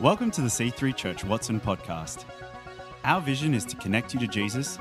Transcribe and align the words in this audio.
Welcome 0.00 0.32
to 0.32 0.40
the 0.40 0.48
C3 0.48 0.96
Church 0.96 1.24
Watson 1.24 1.60
podcast. 1.60 2.24
Our 3.04 3.20
vision 3.20 3.54
is 3.54 3.64
to 3.66 3.76
connect 3.76 4.12
you 4.12 4.18
to 4.18 4.26
Jesus, 4.26 4.76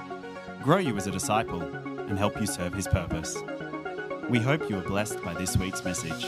grow 0.63 0.79
you 0.79 0.97
as 0.97 1.05
a 1.05 1.12
disciple, 1.12 1.62
and 1.62 2.18
help 2.18 2.41
you 2.41 2.47
serve 2.47 2.73
his 2.73 2.88
purpose. 2.88 3.38
We 4.28 4.39
hope 4.39 4.68
you 4.71 4.78
are 4.79 4.81
blessed 4.81 5.23
by 5.23 5.36
this 5.36 5.55
week's 5.55 5.86
message. 5.86 6.26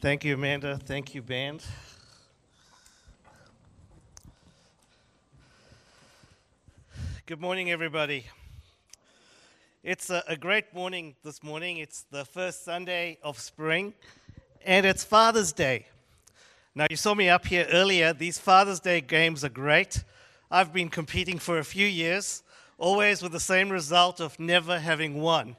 Thank 0.00 0.24
you, 0.24 0.34
Amanda. 0.34 0.78
Thank 0.78 1.14
you, 1.14 1.22
band. 1.22 1.64
Good 7.26 7.40
morning, 7.40 7.70
everybody. 7.70 8.26
It's 9.84 10.10
a, 10.10 10.24
a, 10.26 10.36
great 10.36 10.74
morning 10.74 11.14
this 11.22 11.40
morning. 11.40 11.76
It's 11.76 12.04
the 12.10 12.24
first 12.24 12.64
Sunday 12.64 13.16
of 13.22 13.38
spring, 13.38 13.94
and 14.66 14.84
it's 14.84 15.04
Father's 15.04 15.52
Day. 15.52 15.86
Now, 16.74 16.88
you 16.90 16.96
saw 16.96 17.14
me 17.14 17.28
up 17.28 17.46
here 17.46 17.64
earlier. 17.70 18.12
These 18.12 18.40
Father's 18.40 18.80
Day 18.80 19.00
games 19.00 19.44
are 19.44 19.48
great. 19.48 20.02
I've 20.50 20.72
been 20.72 20.88
competing 20.88 21.38
for 21.38 21.60
a 21.60 21.64
few 21.64 21.86
years, 21.86 22.42
always 22.76 23.22
with 23.22 23.30
the 23.30 23.38
same 23.38 23.70
result 23.70 24.20
of 24.20 24.38
never 24.40 24.80
having 24.80 25.20
won. 25.20 25.54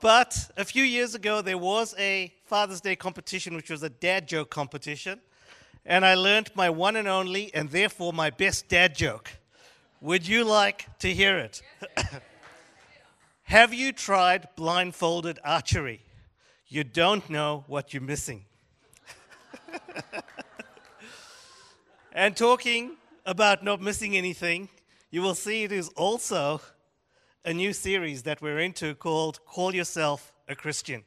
But 0.00 0.48
a 0.56 0.64
few 0.64 0.84
years 0.84 1.16
ago, 1.16 1.42
there 1.42 1.58
was 1.58 1.96
a 1.98 2.32
Father's 2.44 2.80
Day 2.80 2.94
competition, 2.94 3.56
which 3.56 3.70
was 3.70 3.82
a 3.82 3.90
dad 3.90 4.28
joke 4.28 4.50
competition. 4.50 5.20
And 5.84 6.06
I 6.06 6.14
learned 6.14 6.52
my 6.54 6.70
one 6.70 6.94
and 6.94 7.08
only, 7.08 7.52
and 7.54 7.70
therefore 7.70 8.12
my 8.12 8.30
best 8.30 8.68
dad 8.68 8.94
joke. 8.94 9.32
Would 10.00 10.28
you 10.28 10.44
like 10.44 10.86
to 11.00 11.12
hear 11.12 11.38
it? 11.38 11.60
Have 13.48 13.72
you 13.72 13.92
tried 13.92 14.46
blindfolded 14.56 15.38
archery? 15.42 16.02
You 16.66 16.84
don't 16.84 17.30
know 17.30 17.64
what 17.66 17.94
you're 17.94 18.02
missing. 18.02 18.44
and 22.12 22.36
talking 22.36 22.98
about 23.24 23.64
not 23.64 23.80
missing 23.80 24.18
anything, 24.18 24.68
you 25.10 25.22
will 25.22 25.34
see 25.34 25.64
it 25.64 25.72
is 25.72 25.88
also 25.96 26.60
a 27.42 27.54
new 27.54 27.72
series 27.72 28.24
that 28.24 28.42
we're 28.42 28.58
into 28.58 28.94
called 28.94 29.40
Call 29.46 29.74
Yourself 29.74 30.30
a 30.46 30.54
Christian. 30.54 31.04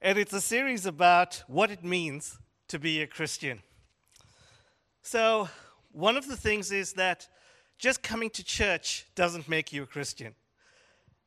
And 0.00 0.16
it's 0.16 0.32
a 0.32 0.40
series 0.40 0.86
about 0.86 1.42
what 1.48 1.72
it 1.72 1.82
means 1.82 2.38
to 2.68 2.78
be 2.78 3.02
a 3.02 3.08
Christian. 3.08 3.62
So, 5.02 5.48
one 5.90 6.16
of 6.16 6.28
the 6.28 6.36
things 6.36 6.70
is 6.70 6.92
that 6.92 7.26
just 7.78 8.00
coming 8.00 8.30
to 8.30 8.44
church 8.44 9.06
doesn't 9.16 9.48
make 9.48 9.72
you 9.72 9.82
a 9.82 9.86
Christian. 9.86 10.36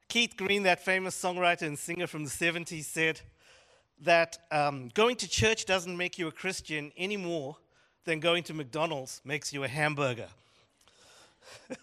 Keith 0.09 0.37
Green, 0.37 0.63
that 0.63 0.83
famous 0.83 1.21
songwriter 1.21 1.63
and 1.63 1.77
singer 1.77 2.07
from 2.07 2.23
the 2.23 2.29
70s, 2.29 2.85
said 2.85 3.19
that 4.01 4.37
um, 4.51 4.89
going 4.93 5.17
to 5.17 5.27
church 5.27 5.65
doesn't 5.65 5.97
make 5.97 6.17
you 6.17 6.27
a 6.27 6.31
Christian 6.31 6.93
any 6.95 7.17
more 7.17 7.57
than 8.05 8.21
going 8.21 8.43
to 8.43 8.53
McDonald's 8.53 9.19
makes 9.25 9.51
you 9.51 9.65
a 9.65 9.67
hamburger. 9.67 10.29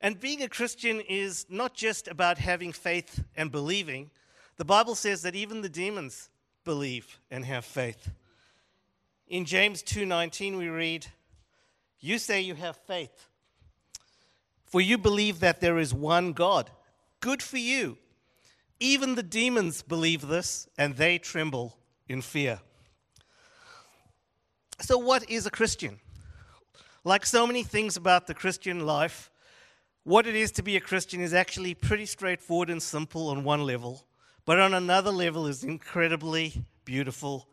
and 0.00 0.20
being 0.20 0.42
a 0.42 0.48
Christian 0.48 1.00
is 1.00 1.46
not 1.48 1.74
just 1.74 2.06
about 2.06 2.38
having 2.38 2.72
faith 2.72 3.24
and 3.36 3.50
believing. 3.50 4.10
The 4.56 4.64
Bible 4.64 4.94
says 4.94 5.22
that 5.22 5.34
even 5.34 5.62
the 5.62 5.68
demons 5.68 6.28
believe 6.64 7.18
and 7.30 7.44
have 7.44 7.64
faith. 7.64 8.10
In 9.26 9.44
James 9.44 9.82
2:19 9.82 10.56
we 10.56 10.68
read, 10.68 11.06
"You 11.98 12.18
say 12.18 12.40
you 12.40 12.54
have 12.54 12.76
faith, 12.76 13.26
for 14.70 14.80
you 14.80 14.96
believe 14.96 15.40
that 15.40 15.60
there 15.60 15.78
is 15.78 15.92
one 15.92 16.32
God. 16.32 16.70
Good 17.18 17.42
for 17.42 17.58
you. 17.58 17.98
Even 18.78 19.14
the 19.14 19.22
demons 19.22 19.82
believe 19.82 20.28
this, 20.28 20.68
and 20.78 20.96
they 20.96 21.18
tremble 21.18 21.76
in 22.08 22.22
fear. 22.22 22.60
So, 24.80 24.96
what 24.96 25.28
is 25.28 25.44
a 25.44 25.50
Christian? 25.50 26.00
Like 27.04 27.26
so 27.26 27.46
many 27.46 27.62
things 27.62 27.96
about 27.96 28.26
the 28.26 28.34
Christian 28.34 28.86
life, 28.86 29.30
what 30.04 30.26
it 30.26 30.34
is 30.34 30.50
to 30.52 30.62
be 30.62 30.76
a 30.76 30.80
Christian 30.80 31.20
is 31.20 31.34
actually 31.34 31.74
pretty 31.74 32.06
straightforward 32.06 32.70
and 32.70 32.82
simple 32.82 33.28
on 33.28 33.44
one 33.44 33.64
level, 33.64 34.06
but 34.46 34.58
on 34.58 34.72
another 34.72 35.10
level 35.10 35.46
is 35.46 35.64
incredibly 35.64 36.64
beautiful. 36.84 37.48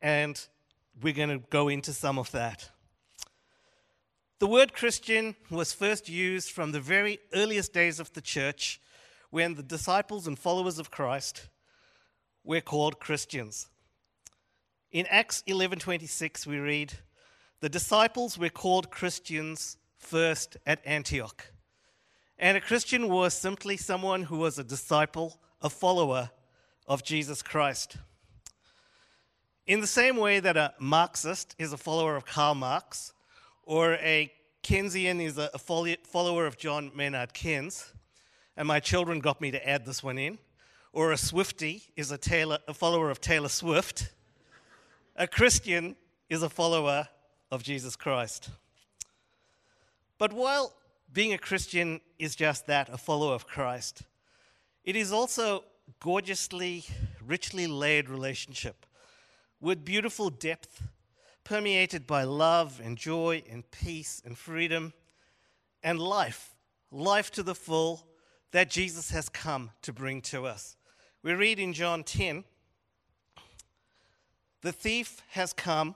And 0.00 0.40
we're 1.02 1.12
going 1.14 1.28
to 1.28 1.46
go 1.50 1.68
into 1.68 1.92
some 1.92 2.18
of 2.18 2.30
that. 2.32 2.70
The 4.40 4.46
word 4.46 4.72
Christian 4.72 5.36
was 5.50 5.74
first 5.74 6.08
used 6.08 6.50
from 6.50 6.72
the 6.72 6.80
very 6.80 7.18
earliest 7.34 7.74
days 7.74 8.00
of 8.00 8.10
the 8.14 8.22
church 8.22 8.80
when 9.28 9.54
the 9.54 9.62
disciples 9.62 10.26
and 10.26 10.38
followers 10.38 10.78
of 10.78 10.90
Christ 10.90 11.48
were 12.42 12.62
called 12.62 12.98
Christians. 12.98 13.68
In 14.90 15.06
Acts 15.08 15.42
11:26 15.46 16.46
we 16.46 16.56
read, 16.56 17.00
"The 17.60 17.68
disciples 17.68 18.38
were 18.38 18.48
called 18.48 18.90
Christians 18.90 19.76
first 19.98 20.56
at 20.64 20.80
Antioch." 20.86 21.52
And 22.38 22.56
a 22.56 22.62
Christian 22.62 23.10
was 23.10 23.34
simply 23.34 23.76
someone 23.76 24.22
who 24.22 24.38
was 24.38 24.58
a 24.58 24.64
disciple, 24.64 25.38
a 25.60 25.68
follower 25.68 26.30
of 26.86 27.04
Jesus 27.04 27.42
Christ. 27.42 27.98
In 29.66 29.82
the 29.82 29.86
same 29.86 30.16
way 30.16 30.40
that 30.40 30.56
a 30.56 30.74
Marxist 30.78 31.54
is 31.58 31.74
a 31.74 31.76
follower 31.76 32.16
of 32.16 32.24
Karl 32.24 32.54
Marx, 32.54 33.12
or 33.70 33.94
a 34.02 34.32
Keynesian 34.64 35.22
is 35.22 35.38
a 35.38 35.48
follower 35.56 36.44
of 36.44 36.58
John 36.58 36.90
Maynard 36.92 37.32
Keynes, 37.32 37.92
and 38.56 38.66
my 38.66 38.80
children 38.80 39.20
got 39.20 39.40
me 39.40 39.52
to 39.52 39.68
add 39.68 39.86
this 39.86 40.02
one 40.02 40.18
in. 40.18 40.38
Or 40.92 41.12
a 41.12 41.16
Swifty 41.16 41.84
is 41.94 42.10
a, 42.10 42.18
Taylor, 42.18 42.58
a 42.66 42.74
follower 42.74 43.10
of 43.10 43.20
Taylor 43.20 43.48
Swift. 43.48 44.10
A 45.14 45.28
Christian 45.28 45.94
is 46.28 46.42
a 46.42 46.48
follower 46.48 47.06
of 47.52 47.62
Jesus 47.62 47.94
Christ. 47.94 48.50
But 50.18 50.32
while 50.32 50.74
being 51.12 51.32
a 51.32 51.38
Christian 51.38 52.00
is 52.18 52.34
just 52.34 52.66
that, 52.66 52.88
a 52.88 52.98
follower 52.98 53.34
of 53.34 53.46
Christ, 53.46 54.02
it 54.82 54.96
is 54.96 55.12
also 55.12 55.62
gorgeously, 56.00 56.86
richly 57.24 57.68
layered 57.68 58.08
relationship 58.08 58.84
with 59.60 59.84
beautiful 59.84 60.28
depth 60.28 60.82
permeated 61.44 62.06
by 62.06 62.24
love 62.24 62.80
and 62.82 62.96
joy 62.96 63.42
and 63.50 63.68
peace 63.70 64.22
and 64.24 64.36
freedom 64.36 64.92
and 65.82 65.98
life, 65.98 66.54
life 66.90 67.30
to 67.32 67.42
the 67.42 67.54
full 67.54 68.06
that 68.52 68.70
Jesus 68.70 69.10
has 69.10 69.28
come 69.28 69.70
to 69.82 69.92
bring 69.92 70.20
to 70.22 70.46
us. 70.46 70.76
We 71.22 71.34
read 71.34 71.58
in 71.58 71.72
John 71.72 72.02
10 72.02 72.44
The 74.62 74.72
thief 74.72 75.22
has 75.30 75.52
come 75.52 75.94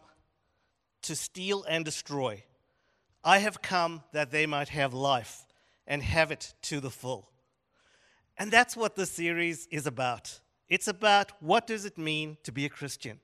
to 1.03 1.15
steal 1.15 1.65
and 1.65 1.84
destroy. 1.84 2.44
I 3.22 3.38
have 3.38 3.62
come 3.62 4.03
that 4.12 4.31
they 4.31 4.47
might 4.47 4.69
have 4.69 4.93
life 4.93 5.47
and 5.87 6.03
have 6.03 6.31
it 6.31 6.54
to 6.62 6.81
the 6.81 6.91
full. 6.91 7.31
And 8.37 8.50
that's 8.50 8.77
what 8.77 8.97
this 8.97 9.10
series 9.10 9.66
is 9.71 9.87
about. 9.87 10.41
It's 10.69 10.88
about 10.88 11.33
what 11.41 11.66
does 11.66 11.84
it 11.84 11.99
mean 11.99 12.37
to 12.43 12.53
be 12.53 12.65
a 12.65 12.71
Christian? 12.71 13.21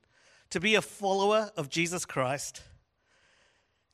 To 0.50 0.58
be 0.58 0.74
a 0.74 0.82
follower 0.82 1.52
of 1.56 1.68
Jesus 1.68 2.04
Christ. 2.04 2.62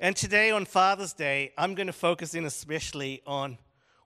And 0.00 0.16
today 0.16 0.50
on 0.50 0.64
Father's 0.64 1.12
Day, 1.12 1.52
I'm 1.58 1.74
going 1.74 1.86
to 1.86 1.92
focus 1.92 2.34
in 2.34 2.46
especially 2.46 3.20
on 3.26 3.58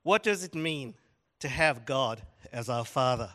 what 0.03 0.25
does 0.25 0.43
it 0.43 0.53
mean 0.57 0.95
to 1.39 1.49
have 1.49 1.87
God 1.87 2.23
as 2.53 2.69
our 2.69 2.85
Father. 2.85 3.31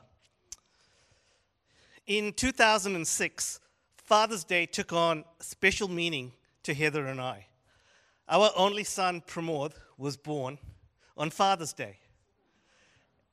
In 2.06 2.34
2006, 2.34 3.62
Father's 3.96 4.44
Day 4.44 4.66
took 4.66 4.92
on 4.92 5.24
special 5.40 5.88
meaning 5.88 6.34
to 6.64 6.74
Heather 6.74 7.06
and 7.06 7.22
I. 7.22 7.48
Our 8.28 8.52
only 8.54 8.84
son, 8.84 9.24
Primod, 9.26 9.72
was 9.98 10.18
born 10.18 10.58
on 11.16 11.30
Father's 11.30 11.72
Day. 11.72 12.00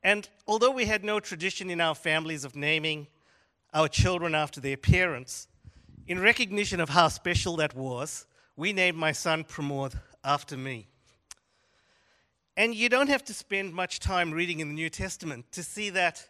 And 0.05 0.29
although 0.47 0.71
we 0.71 0.85
had 0.85 1.03
no 1.03 1.19
tradition 1.19 1.71
in 1.71 1.81
our 1.81 1.97
families 1.97 2.45
of 2.45 2.55
naming 2.55 3.09
our 3.75 3.89
children 3.89 4.37
after 4.37 4.61
their 4.61 4.77
parents, 4.77 5.49
in 6.07 6.21
recognition 6.21 6.81
of 6.81 6.91
how 6.91 7.09
special 7.09 7.57
that 7.57 7.75
was, 7.75 8.27
we 8.57 8.73
named 8.73 8.99
my 8.99 9.13
son 9.13 9.45
Primod 9.45 9.99
after 10.25 10.57
me. 10.57 10.89
And 12.57 12.75
you 12.75 12.89
don't 12.89 13.09
have 13.09 13.25
to 13.25 13.35
spend 13.35 13.73
much 13.73 13.99
time 13.99 14.31
reading 14.31 14.61
in 14.61 14.69
the 14.69 14.75
New 14.75 14.91
Testament 14.91 15.47
to 15.53 15.63
see 15.63 15.91
that 15.91 16.29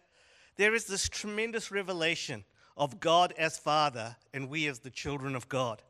there 0.56 0.74
is 0.74 0.84
this 0.84 1.08
tremendous 1.08 1.70
revelation 1.70 2.44
of 2.76 3.00
God 3.00 3.34
as 3.36 3.58
Father 3.58 4.16
and 4.32 4.48
we 4.48 4.66
as 4.66 4.80
the 4.80 4.90
children 4.90 5.34
of 5.34 5.48
God. 5.48 5.82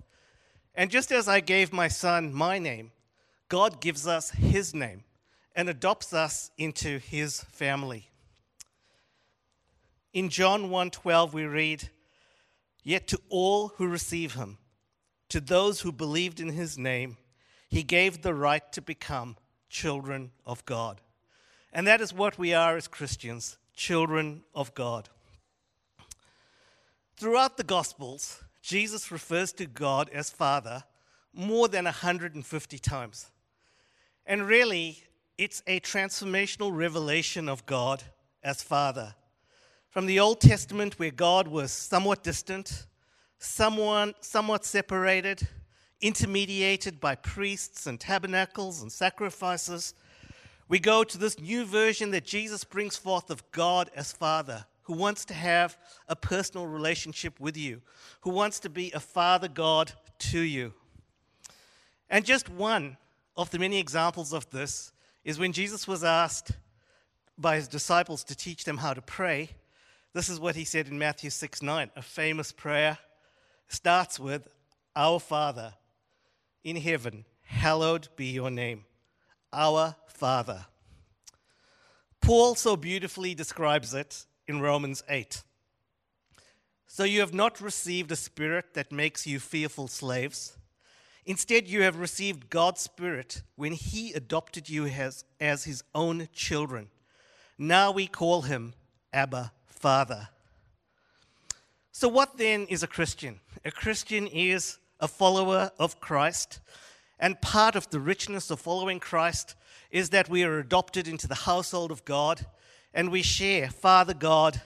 And 0.75 0.91
just 0.91 1.13
as 1.13 1.29
I 1.29 1.41
gave 1.41 1.73
my 1.73 1.89
son 1.89 2.33
my 2.33 2.59
name, 2.59 2.93
God 3.49 3.81
gives 3.81 4.07
us 4.07 4.31
his 4.31 4.75
name 4.75 5.05
and 5.55 5.69
adopts 5.69 6.15
us 6.15 6.51
into 6.57 6.99
his 6.99 7.43
family. 7.45 8.09
In 10.15 10.31
John 10.31 10.71
1:12 10.71 11.35
we 11.35 11.45
read, 11.45 11.91
Yet 12.83 13.07
to 13.09 13.21
all 13.29 13.69
who 13.77 13.87
receive 13.87 14.35
him, 14.35 14.59
to 15.29 15.41
those 15.41 15.81
who 15.81 15.93
believed 15.93 16.41
in 16.41 16.51
his 16.51 16.77
name, 16.77 17.17
he 17.69 17.83
gave 17.83 18.23
the 18.23 18.35
right 18.35 18.71
to 18.73 18.83
become 18.83 19.37
children 19.69 20.33
of 20.45 20.65
God. 20.67 21.01
And 21.73 21.87
that 21.87 22.01
is 22.01 22.13
what 22.13 22.39
we 22.39 22.53
are 22.53 22.77
as 22.77 22.87
Christians, 22.89 23.57
children 23.75 24.43
of 24.55 24.75
God. 24.75 25.09
Throughout 27.17 27.57
the 27.57 27.65
Gospels, 27.65 28.43
Jesus 28.63 29.11
refers 29.11 29.53
to 29.55 29.67
God 29.67 30.11
as 30.11 30.29
Father 30.29 30.85
more 31.33 31.69
than 31.69 31.85
150 31.85 32.79
times. 32.79 33.31
And 34.27 34.47
really, 34.47 35.03
it's 35.39 35.63
a 35.67 35.81
transformational 35.81 36.77
revelation 36.77 37.49
of 37.49 37.65
God 37.65 38.03
as 38.43 38.63
Father. 38.63 39.15
From 39.93 40.07
the 40.07 40.21
Old 40.21 40.41
Testament, 40.41 40.99
where 40.99 41.11
God 41.11 41.47
was 41.47 41.71
somewhat 41.71 42.23
distant, 42.23 42.87
someone, 43.39 44.15
somewhat 44.23 44.65
separated, 44.65 45.47
intermediated 46.01 46.99
by 46.99 47.15
priests 47.15 47.87
and 47.87 48.01
tabernacles 48.01 48.81
and 48.81 48.91
sacrifices, 48.91 49.93
we 50.67 50.79
go 50.79 51.05
to 51.05 51.19
this 51.19 51.39
new 51.39 51.67
version 51.67 52.11
that 52.13 52.25
Jesus 52.25 52.65
brings 52.65 52.97
forth 52.97 53.29
of 53.29 53.43
God 53.53 53.91
as 53.95 54.13
Father, 54.13 54.65
who 54.85 54.95
wants 54.95 55.27
to 55.27 55.35
have 55.35 55.77
a 56.09 56.17
personal 56.17 56.67
relationship 56.67 57.39
with 57.39 57.59
you, 57.59 57.83
who 58.23 58.31
wants 58.31 58.61
to 58.61 58.71
be 58.71 58.91
a 58.93 59.01
Father 59.01 59.47
God 59.47 59.93
to 60.21 60.41
you. 60.41 60.73
And 62.09 62.25
just 62.25 62.49
one 62.49 62.97
of 63.37 63.51
the 63.51 63.59
many 63.59 63.79
examples 63.79 64.33
of 64.33 64.49
this 64.49 64.95
is 65.23 65.39
when 65.39 65.53
Jesus 65.53 65.87
was 65.87 66.03
asked 66.03 66.53
by 67.37 67.57
his 67.57 67.69
disciples 67.69 68.25
to 68.25 68.35
teach 68.35 68.65
them 68.65 68.79
how 68.79 68.95
to 68.95 69.03
pray. 69.03 69.51
This 70.15 70.29
is 70.29 70.39
what 70.39 70.57
he 70.57 70.65
said 70.65 70.89
in 70.89 70.99
Matthew 70.99 71.31
6 71.31 71.63
9, 71.63 71.91
a 71.97 72.03
famous 72.03 72.53
prayer. 72.53 72.99
Starts 73.69 74.21
with, 74.21 74.49
Our 74.95 75.19
Father 75.19 75.75
in 76.63 76.77
heaven, 76.77 77.25
hallowed 77.45 78.09
be 78.17 78.27
your 78.27 78.51
name. 78.51 78.85
Our 79.53 79.97
Father. 80.07 80.67
Paul 82.21 82.55
so 82.55 82.77
beautifully 82.77 83.35
describes 83.35 83.95
it 83.95 84.27
in 84.47 84.61
Romans 84.61 85.03
8. 85.09 85.43
So 86.87 87.05
you 87.05 87.21
have 87.21 87.35
not 87.35 87.61
received 87.61 88.13
a 88.13 88.17
spirit 88.17 88.75
that 88.75 88.93
makes 88.93 89.27
you 89.27 89.41
fearful 89.41 89.89
slaves. 89.89 90.57
Instead, 91.25 91.69
you 91.69 91.83
have 91.83 91.97
received 91.97 92.51
God's 92.51 92.81
Spirit 92.81 93.43
when 93.57 93.73
He 93.73 94.13
adopted 94.13 94.69
you 94.69 94.87
as, 94.87 95.25
as 95.41 95.65
His 95.65 95.83
own 95.95 96.29
children. 96.33 96.89
Now 97.57 97.93
we 97.93 98.07
call 98.07 98.43
Him 98.43 98.75
Abba, 99.13 99.53
Father. 99.83 100.29
So, 101.91 102.07
what 102.07 102.39
then 102.39 102.67
is 102.69 102.85
a 102.85 102.87
Christian? 102.87 103.41
A 103.65 103.73
Christian 103.73 104.29
is 104.29 104.79
a 105.01 105.09
follower 105.09 105.73
of 105.77 105.99
Christ, 105.99 106.61
and 107.19 107.41
part 107.41 107.75
of 107.75 107.91
the 107.91 107.99
richness 107.99 108.53
of 108.53 108.61
following 108.61 109.01
Christ 109.01 109.57
is 109.91 110.11
that 110.11 110.29
we 110.29 110.45
are 110.45 110.61
adopted 110.61 111.09
into 111.09 111.27
the 111.27 111.35
household 111.35 111.91
of 111.91 112.05
God 112.05 112.47
and 112.95 113.11
we 113.11 113.23
share 113.23 113.71
Father 113.71 114.15
God 114.15 114.61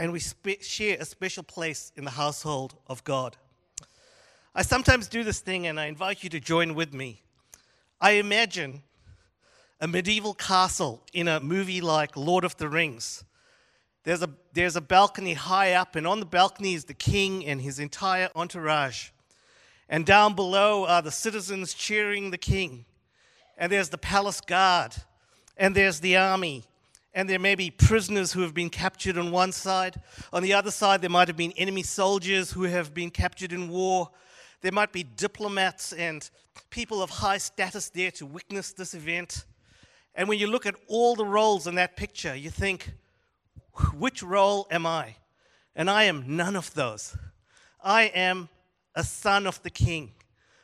and 0.00 0.10
we 0.10 0.18
spe- 0.18 0.60
share 0.60 0.96
a 0.98 1.04
special 1.04 1.44
place 1.44 1.92
in 1.94 2.04
the 2.04 2.10
household 2.10 2.74
of 2.88 3.04
God. 3.04 3.36
I 4.52 4.62
sometimes 4.62 5.06
do 5.06 5.22
this 5.22 5.38
thing 5.38 5.68
and 5.68 5.78
I 5.78 5.86
invite 5.86 6.24
you 6.24 6.30
to 6.30 6.40
join 6.40 6.74
with 6.74 6.92
me. 6.92 7.22
I 8.00 8.12
imagine 8.12 8.82
a 9.80 9.86
medieval 9.86 10.34
castle 10.34 11.04
in 11.12 11.28
a 11.28 11.40
movie 11.40 11.80
like 11.80 12.16
Lord 12.16 12.44
of 12.44 12.56
the 12.56 12.68
Rings. 12.68 13.24
There's 14.08 14.22
a, 14.22 14.30
there's 14.54 14.74
a 14.74 14.80
balcony 14.80 15.34
high 15.34 15.74
up, 15.74 15.94
and 15.94 16.06
on 16.06 16.18
the 16.18 16.24
balcony 16.24 16.72
is 16.72 16.86
the 16.86 16.94
king 16.94 17.44
and 17.44 17.60
his 17.60 17.78
entire 17.78 18.30
entourage. 18.34 19.10
And 19.86 20.06
down 20.06 20.34
below 20.34 20.86
are 20.86 21.02
the 21.02 21.10
citizens 21.10 21.74
cheering 21.74 22.30
the 22.30 22.38
king. 22.38 22.86
And 23.58 23.70
there's 23.70 23.90
the 23.90 23.98
palace 23.98 24.40
guard, 24.40 24.94
and 25.58 25.74
there's 25.74 26.00
the 26.00 26.16
army, 26.16 26.64
and 27.12 27.28
there 27.28 27.38
may 27.38 27.54
be 27.54 27.70
prisoners 27.70 28.32
who 28.32 28.40
have 28.40 28.54
been 28.54 28.70
captured 28.70 29.18
on 29.18 29.30
one 29.30 29.52
side. 29.52 30.00
On 30.32 30.42
the 30.42 30.54
other 30.54 30.70
side, 30.70 31.02
there 31.02 31.10
might 31.10 31.28
have 31.28 31.36
been 31.36 31.52
enemy 31.58 31.82
soldiers 31.82 32.52
who 32.52 32.62
have 32.62 32.94
been 32.94 33.10
captured 33.10 33.52
in 33.52 33.68
war. 33.68 34.08
There 34.62 34.72
might 34.72 34.90
be 34.90 35.02
diplomats 35.02 35.92
and 35.92 36.30
people 36.70 37.02
of 37.02 37.10
high 37.10 37.36
status 37.36 37.90
there 37.90 38.12
to 38.12 38.24
witness 38.24 38.72
this 38.72 38.94
event. 38.94 39.44
And 40.14 40.30
when 40.30 40.38
you 40.38 40.46
look 40.46 40.64
at 40.64 40.76
all 40.86 41.14
the 41.14 41.26
roles 41.26 41.66
in 41.66 41.74
that 41.74 41.94
picture, 41.94 42.34
you 42.34 42.48
think, 42.48 42.94
which 43.94 44.22
role 44.22 44.66
am 44.70 44.86
I? 44.86 45.16
And 45.74 45.88
I 45.88 46.04
am 46.04 46.36
none 46.36 46.56
of 46.56 46.74
those. 46.74 47.16
I 47.82 48.04
am 48.04 48.48
a 48.94 49.04
son 49.04 49.46
of 49.46 49.62
the 49.62 49.70
king. 49.70 50.12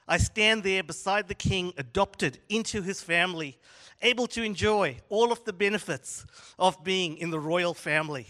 I 0.07 0.19
stand 0.19 0.65
there 0.65 0.83
beside 0.83 1.29
the 1.29 1.35
king, 1.35 1.73
adopted 1.77 2.39
into 2.49 2.83
his 2.83 3.01
family, 3.01 3.59
able 4.03 4.27
to 4.29 4.43
enjoy 4.43 4.99
all 5.09 5.33
of 5.33 5.45
the 5.45 5.53
benefits 5.53 6.27
of 6.59 6.85
being 6.85 7.17
in 7.17 7.31
the 7.31 7.41
royal 7.41 7.75
family. 7.75 8.27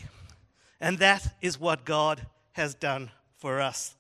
And 0.81 0.99
that 0.99 1.35
is 1.41 1.59
what 1.59 1.85
God 1.85 2.27
has 2.53 2.75
done 2.75 3.11
for 3.39 3.61
us. 3.61 3.97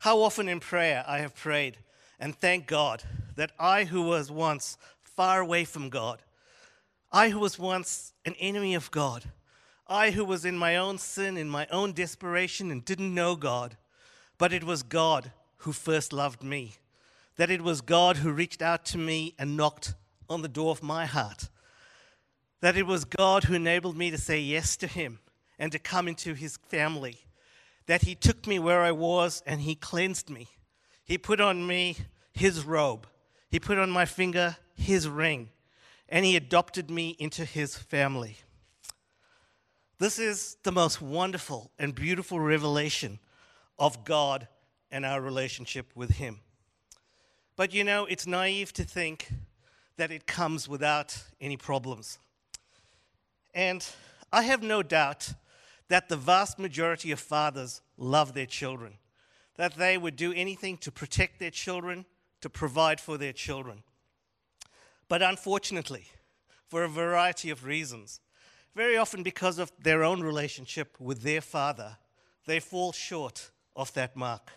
How 0.00 0.20
often 0.20 0.48
in 0.48 0.60
prayer 0.60 1.02
I 1.08 1.18
have 1.18 1.34
prayed 1.34 1.78
and 2.20 2.38
thanked 2.38 2.68
God 2.68 3.02
that 3.36 3.52
I, 3.58 3.84
who 3.84 4.02
was 4.02 4.30
once 4.30 4.76
far 5.02 5.40
away 5.40 5.64
from 5.64 5.88
God, 5.88 6.20
I, 7.14 7.30
who 7.30 7.38
was 7.38 7.58
once 7.58 8.12
an 8.26 8.34
enemy 8.38 8.74
of 8.74 8.90
God, 8.90 9.24
I, 9.86 10.10
who 10.10 10.24
was 10.24 10.44
in 10.44 10.58
my 10.58 10.76
own 10.76 10.98
sin, 10.98 11.36
in 11.36 11.48
my 11.48 11.66
own 11.70 11.92
desperation, 11.92 12.70
and 12.70 12.84
didn't 12.84 13.14
know 13.14 13.36
God, 13.36 13.76
but 14.36 14.52
it 14.52 14.64
was 14.64 14.82
God 14.82 15.30
who 15.58 15.72
first 15.72 16.12
loved 16.12 16.42
me. 16.42 16.72
That 17.36 17.50
it 17.50 17.62
was 17.62 17.80
God 17.80 18.18
who 18.18 18.32
reached 18.32 18.60
out 18.60 18.84
to 18.86 18.98
me 18.98 19.34
and 19.38 19.56
knocked 19.56 19.94
on 20.28 20.42
the 20.42 20.48
door 20.48 20.72
of 20.72 20.82
my 20.82 21.06
heart. 21.06 21.48
That 22.60 22.76
it 22.76 22.86
was 22.86 23.04
God 23.04 23.44
who 23.44 23.54
enabled 23.54 23.96
me 23.96 24.10
to 24.10 24.18
say 24.18 24.40
yes 24.40 24.76
to 24.76 24.86
Him 24.86 25.20
and 25.58 25.70
to 25.72 25.78
come 25.78 26.08
into 26.08 26.34
His 26.34 26.56
family 26.68 27.24
that 27.86 28.02
he 28.02 28.14
took 28.14 28.46
me 28.46 28.58
where 28.58 28.80
I 28.80 28.92
was 28.92 29.42
and 29.46 29.60
he 29.60 29.74
cleansed 29.74 30.30
me. 30.30 30.48
He 31.04 31.18
put 31.18 31.40
on 31.40 31.66
me 31.66 31.96
his 32.32 32.64
robe, 32.64 33.06
he 33.50 33.60
put 33.60 33.78
on 33.78 33.90
my 33.90 34.04
finger 34.04 34.56
his 34.74 35.08
ring, 35.08 35.50
and 36.08 36.24
he 36.24 36.36
adopted 36.36 36.90
me 36.90 37.16
into 37.18 37.44
his 37.44 37.76
family. 37.76 38.38
This 39.98 40.18
is 40.18 40.56
the 40.62 40.72
most 40.72 41.00
wonderful 41.00 41.70
and 41.78 41.94
beautiful 41.94 42.40
revelation 42.40 43.20
of 43.78 44.04
God 44.04 44.48
and 44.90 45.04
our 45.04 45.20
relationship 45.20 45.86
with 45.94 46.10
him. 46.10 46.40
But 47.56 47.72
you 47.72 47.84
know, 47.84 48.04
it's 48.04 48.26
naive 48.26 48.72
to 48.74 48.84
think 48.84 49.28
that 49.96 50.10
it 50.10 50.26
comes 50.26 50.68
without 50.68 51.22
any 51.40 51.56
problems. 51.56 52.18
And 53.54 53.86
I 54.32 54.42
have 54.42 54.62
no 54.62 54.82
doubt 54.82 55.34
that 55.88 56.08
the 56.08 56.16
vast 56.16 56.58
majority 56.58 57.12
of 57.12 57.20
fathers 57.20 57.80
love 57.96 58.34
their 58.34 58.46
children, 58.46 58.94
that 59.56 59.76
they 59.76 59.96
would 59.96 60.16
do 60.16 60.32
anything 60.32 60.76
to 60.78 60.90
protect 60.90 61.38
their 61.38 61.50
children, 61.50 62.04
to 62.40 62.50
provide 62.50 63.00
for 63.00 63.16
their 63.16 63.32
children. 63.32 63.84
But 65.08 65.22
unfortunately, 65.22 66.06
for 66.68 66.82
a 66.82 66.88
variety 66.88 67.50
of 67.50 67.64
reasons, 67.64 68.20
very 68.74 68.96
often 68.96 69.22
because 69.22 69.58
of 69.58 69.70
their 69.82 70.02
own 70.02 70.22
relationship 70.22 70.96
with 70.98 71.22
their 71.22 71.40
father, 71.40 71.96
they 72.46 72.60
fall 72.60 72.92
short 72.92 73.50
of 73.76 73.92
that 73.94 74.16
mark. 74.16 74.50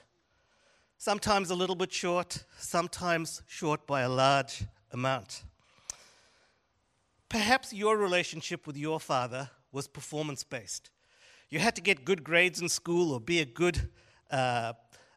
Sometimes 0.98 1.51
a 1.51 1.56
little 1.56 1.75
bit 1.75 1.94
short, 1.94 2.44
sometimes 2.58 3.44
short 3.48 3.86
by 3.86 4.01
a 4.01 4.10
large 4.10 4.63
amount. 4.92 5.44
Perhaps 7.30 7.74
your 7.74 7.98
relationship 7.98 8.66
with 8.66 8.77
your 8.77 9.00
father 9.00 9.50
was 9.72 9.88
performance 9.88 10.44
based. 10.44 10.89
You 11.50 11.60
had 11.60 11.75
to 11.75 11.82
get 11.82 12.04
good 12.04 12.24
grades 12.24 12.62
in 12.62 12.70
school 12.70 13.13
or 13.13 13.20
be 13.20 13.39
a 13.39 13.46
good, 13.46 13.89
uh, 14.32 14.74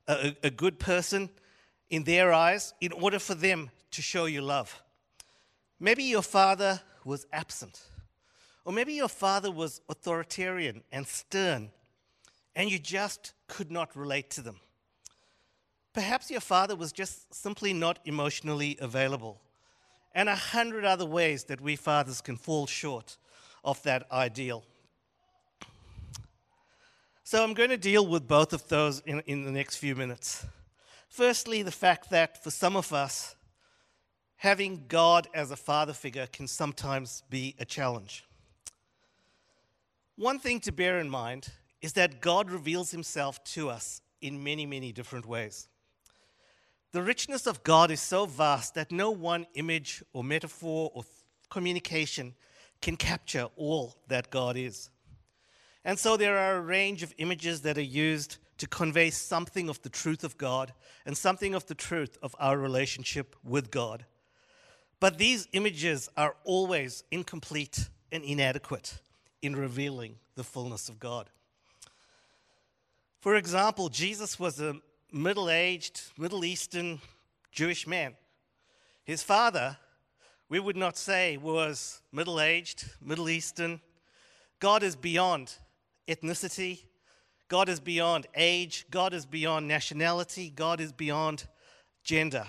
a, 0.07 0.37
a 0.43 0.51
good 0.51 0.79
person 0.79 1.31
in 1.89 2.05
their 2.05 2.33
eyes 2.33 2.75
in 2.81 2.93
order 2.93 3.19
for 3.19 3.35
them 3.35 3.71
to 3.93 4.03
show 4.03 4.27
you 4.27 4.43
love. 4.43 4.83
Maybe 5.81 6.05
your 6.05 6.23
father 6.23 6.83
was 7.07 7.27
absent, 7.33 7.81
or 8.67 8.73
maybe 8.73 8.93
your 8.93 9.09
father 9.09 9.51
was 9.51 9.81
authoritarian 9.89 10.83
and 10.93 11.07
stern, 11.07 11.71
and 12.55 12.71
you 12.71 12.79
just 12.79 13.33
could 13.49 13.71
not 13.71 13.97
relate 13.97 14.29
to 14.33 14.43
them. 14.43 14.61
Perhaps 15.95 16.31
your 16.31 16.43
father 16.43 16.77
was 16.77 16.93
just 16.93 17.35
simply 17.35 17.73
not 17.73 17.99
emotionally 18.05 18.77
available, 18.79 19.41
and 20.15 20.29
a 20.29 20.37
hundred 20.37 20.85
other 20.85 21.07
ways 21.07 21.45
that 21.45 21.63
we 21.63 21.77
fathers 21.77 22.21
can 22.21 22.37
fall 22.37 22.67
short 22.67 23.17
of 23.65 23.83
that 23.85 24.07
ideal. 24.13 24.65
So 27.25 27.43
I'm 27.43 27.55
going 27.55 27.71
to 27.71 27.77
deal 27.77 28.07
with 28.07 28.29
both 28.29 28.53
of 28.53 28.69
those 28.69 29.01
in, 29.07 29.21
in 29.21 29.45
the 29.45 29.53
next 29.53 29.77
few 29.77 29.95
minutes. 29.95 30.45
Firstly, 31.09 31.63
the 31.63 31.73
fact 31.73 32.11
that 32.11 32.43
for 32.43 32.51
some 32.51 32.77
of 32.77 32.93
us, 32.93 33.35
having 34.41 34.83
God 34.89 35.29
as 35.35 35.51
a 35.51 35.57
father 35.57 35.93
figure 35.93 36.27
can 36.27 36.47
sometimes 36.47 37.23
be 37.29 37.55
a 37.59 37.65
challenge. 37.67 38.25
One 40.17 40.39
thing 40.39 40.61
to 40.61 40.73
bear 40.73 40.99
in 40.99 41.11
mind 41.11 41.51
is 41.83 41.93
that 41.93 42.23
God 42.23 42.51
reveals 42.51 42.91
himself 42.91 43.45
to 43.45 43.69
us 43.69 44.01
in 44.23 44.43
many, 44.43 44.65
many 44.65 44.93
different 44.93 45.27
ways. 45.27 45.69
The 46.93 47.03
richness 47.03 47.47
of 47.47 47.63
God 47.65 47.91
is 47.91 48.01
so 48.01 48.25
vast 48.25 48.75
that 48.77 48.91
no 48.91 49.11
one 49.11 49.45
image 49.57 50.03
or 50.15 50.25
metaphor 50.25 50.91
or 50.95 51.05
communication 51.51 52.33
can 52.81 52.97
capture 52.97 53.47
all 53.57 53.95
that 54.09 54.31
God 54.31 54.57
is. 54.57 54.89
And 55.85 55.99
so 55.99 56.17
there 56.17 56.39
are 56.39 56.57
a 56.57 56.63
range 56.63 57.03
of 57.03 57.13
images 57.19 57.61
that 57.61 57.77
are 57.77 57.83
used 57.83 58.39
to 58.57 58.67
convey 58.67 59.11
something 59.11 59.69
of 59.69 59.83
the 59.83 59.91
truth 59.91 60.25
of 60.25 60.39
God 60.39 60.73
and 61.05 61.15
something 61.15 61.53
of 61.55 61.67
the 61.67 61.75
truth 61.75 62.17
of 62.23 62.35
our 62.39 62.57
relationship 62.57 63.37
with 63.45 63.71
God. 63.71 64.07
But 65.01 65.17
these 65.17 65.49
images 65.53 66.11
are 66.17 66.37
always 66.45 67.05
incomplete 67.11 67.89
and 68.13 68.23
inadequate 68.23 69.01
in 69.41 69.57
revealing 69.57 70.17
the 70.37 70.45
fullness 70.45 70.91
of 70.91 71.01
God. 71.01 71.31
For 73.21 73.35
example, 73.37 73.89
Jesus 73.89 74.39
was 74.39 74.61
a 74.61 74.77
middle 75.11 75.49
aged, 75.49 76.03
Middle 76.19 76.45
Eastern 76.45 77.01
Jewish 77.51 77.87
man. 77.87 78.15
His 79.05 79.23
father, 79.23 79.79
we 80.49 80.61
would 80.61 80.77
not 80.77 80.97
say, 80.97 81.39
was 81.39 82.03
middle 82.13 82.41
aged, 82.41 82.85
Middle 83.01 83.29
Eastern. 83.29 83.81
God 84.59 84.83
is 84.83 84.97
beyond 84.97 85.55
ethnicity, 86.07 86.85
God 87.49 87.69
is 87.69 87.81
beyond 87.81 88.27
age, 88.35 88.87
God 88.91 89.15
is 89.15 89.25
beyond 89.25 89.67
nationality, 89.67 90.51
God 90.51 90.81
is 90.81 90.93
beyond 90.93 91.47
gender. 92.05 92.47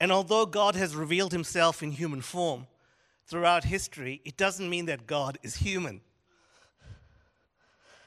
And 0.00 0.10
although 0.10 0.46
God 0.46 0.74
has 0.74 0.96
revealed 0.96 1.32
himself 1.32 1.82
in 1.82 1.92
human 1.92 2.20
form 2.20 2.66
throughout 3.26 3.64
history, 3.64 4.20
it 4.24 4.36
doesn't 4.36 4.68
mean 4.68 4.86
that 4.86 5.06
God 5.06 5.38
is 5.42 5.56
human. 5.56 6.00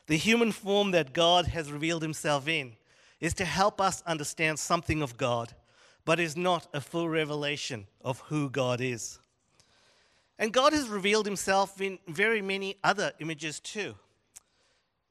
The 0.08 0.18
human 0.18 0.52
form 0.52 0.92
that 0.92 1.14
God 1.14 1.48
has 1.48 1.72
revealed 1.72 2.02
himself 2.02 2.48
in 2.48 2.74
is 3.20 3.34
to 3.36 3.46
help 3.46 3.82
us 3.82 4.02
understand 4.06 4.60
something 4.60 5.02
of 5.02 5.18
God, 5.18 5.54
but 6.06 6.20
is 6.20 6.38
not 6.38 6.68
a 6.74 6.80
full 6.80 7.10
revelation 7.10 7.88
of 8.02 8.20
who 8.22 8.50
God 8.50 8.80
is. 8.80 9.20
And 10.40 10.54
God 10.54 10.74
has 10.74 10.88
revealed 10.88 11.26
himself 11.26 11.82
in 11.82 12.00
very 12.08 12.42
many 12.42 12.78
other 12.84 13.12
images 13.20 13.60
too. 13.60 13.96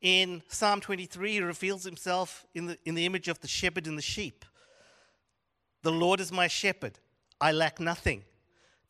In 0.00 0.42
Psalm 0.48 0.80
23, 0.80 1.32
he 1.32 1.40
reveals 1.40 1.84
himself 1.84 2.46
in 2.54 2.66
the, 2.66 2.78
in 2.84 2.94
the 2.94 3.06
image 3.06 3.28
of 3.28 3.40
the 3.40 3.48
shepherd 3.48 3.86
and 3.86 3.98
the 3.98 4.02
sheep. 4.02 4.44
The 5.86 5.92
Lord 5.92 6.18
is 6.18 6.32
my 6.32 6.48
shepherd, 6.48 6.98
I 7.40 7.52
lack 7.52 7.78
nothing. 7.78 8.24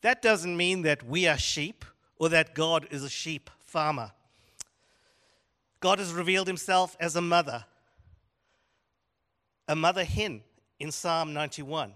That 0.00 0.22
doesn't 0.22 0.56
mean 0.56 0.80
that 0.80 1.06
we 1.06 1.28
are 1.28 1.36
sheep 1.36 1.84
or 2.18 2.30
that 2.30 2.54
God 2.54 2.88
is 2.90 3.04
a 3.04 3.10
sheep 3.10 3.50
farmer. 3.60 4.12
God 5.80 5.98
has 5.98 6.14
revealed 6.14 6.46
himself 6.46 6.96
as 6.98 7.14
a 7.14 7.20
mother, 7.20 7.66
a 9.68 9.76
mother 9.76 10.04
hen 10.04 10.40
in 10.80 10.90
Psalm 10.90 11.34
91. 11.34 11.92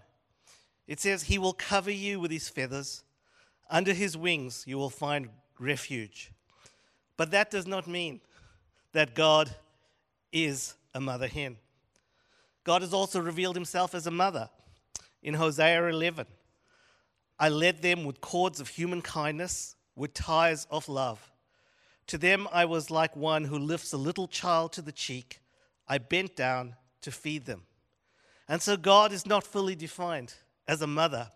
It 0.87 1.00
says, 1.00 1.23
He 1.23 1.38
will 1.38 1.54
cover 1.54 1.90
you 1.90 2.21
with 2.21 2.30
his 2.30 2.50
feathers, 2.50 3.02
under 3.71 3.95
his 3.95 4.19
wings 4.19 4.64
you 4.66 4.76
will 4.76 4.90
find 4.90 5.30
refuge. 5.59 6.30
But 7.16 7.30
that 7.30 7.50
does 7.50 7.66
not 7.66 7.87
mean 7.87 8.21
that 8.92 9.14
God 9.14 9.49
is 10.30 10.75
a 10.95 11.00
mother 11.00 11.26
hen. 11.26 11.57
God 12.64 12.83
has 12.83 12.92
also 12.92 13.19
revealed 13.19 13.57
himself 13.57 13.95
as 13.95 14.07
a 14.07 14.11
mother 14.11 14.50
in 15.22 15.34
Hosea 15.34 15.86
11. 15.86 16.26
I 17.38 17.48
led 17.48 17.82
them 17.82 18.04
with 18.04 18.20
cords 18.20 18.60
of 18.60 18.68
human 18.68 19.02
kindness, 19.02 19.76
with 19.96 20.14
ties 20.14 20.66
of 20.70 20.88
love. 20.88 21.32
To 22.08 22.18
them 22.18 22.48
I 22.52 22.64
was 22.64 22.90
like 22.90 23.16
one 23.16 23.44
who 23.44 23.58
lifts 23.58 23.92
a 23.92 23.96
little 23.96 24.28
child 24.28 24.72
to 24.74 24.82
the 24.82 24.92
cheek. 24.92 25.40
I 25.88 25.98
bent 25.98 26.36
down 26.36 26.76
to 27.02 27.10
feed 27.10 27.46
them. 27.46 27.62
And 28.48 28.60
so 28.60 28.76
God 28.76 29.12
is 29.12 29.26
not 29.26 29.44
fully 29.44 29.74
defined 29.74 30.34
as 30.66 30.82
a 30.82 30.86
mother. 30.86 31.30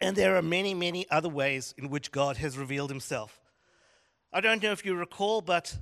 And 0.00 0.16
there 0.16 0.36
are 0.36 0.42
many, 0.42 0.74
many 0.74 1.06
other 1.10 1.28
ways 1.28 1.74
in 1.78 1.88
which 1.88 2.12
God 2.12 2.36
has 2.36 2.58
revealed 2.58 2.90
himself. 2.90 3.40
I 4.32 4.40
don't 4.40 4.62
know 4.62 4.72
if 4.72 4.84
you 4.84 4.94
recall, 4.94 5.40
but 5.40 5.76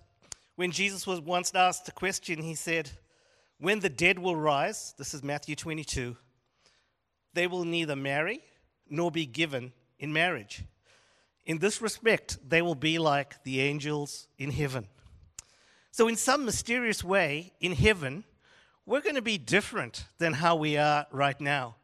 when 0.57 0.71
Jesus 0.71 1.07
was 1.07 1.21
once 1.21 1.55
asked 1.55 1.89
a 1.89 1.93
question, 1.93 2.43
he 2.43 2.55
said, 2.55 2.91
When 3.59 3.81
the 3.81 3.89
dead 3.89 4.19
will 4.19 4.37
rise, 4.37 4.95
this 4.99 5.15
is 5.15 5.23
Matthew 5.23 5.57
22, 5.57 6.17
they 7.35 7.47
will 7.47 7.65
neither 7.65 7.97
marry 7.97 8.41
nor 8.89 9.11
be 9.11 9.27
given 9.27 9.73
in 9.99 10.13
marriage. 10.13 10.65
In 11.45 11.59
this 11.59 11.81
respect, 11.81 12.39
they 12.47 12.63
will 12.63 12.75
be 12.75 12.99
like 12.99 13.43
the 13.45 13.61
angels 13.61 14.29
in 14.39 14.51
heaven. 14.51 14.87
So, 15.91 16.09
in 16.09 16.17
some 16.17 16.45
mysterious 16.45 17.03
way, 17.03 17.53
in 17.61 17.73
heaven, 17.73 18.25
we're 18.87 19.01
going 19.01 19.17
to 19.17 19.23
be 19.23 19.39
different 19.39 20.05
than 20.19 20.35
how 20.35 20.57
we 20.57 20.77
are 20.77 21.07
right 21.11 21.41
now. 21.41 21.77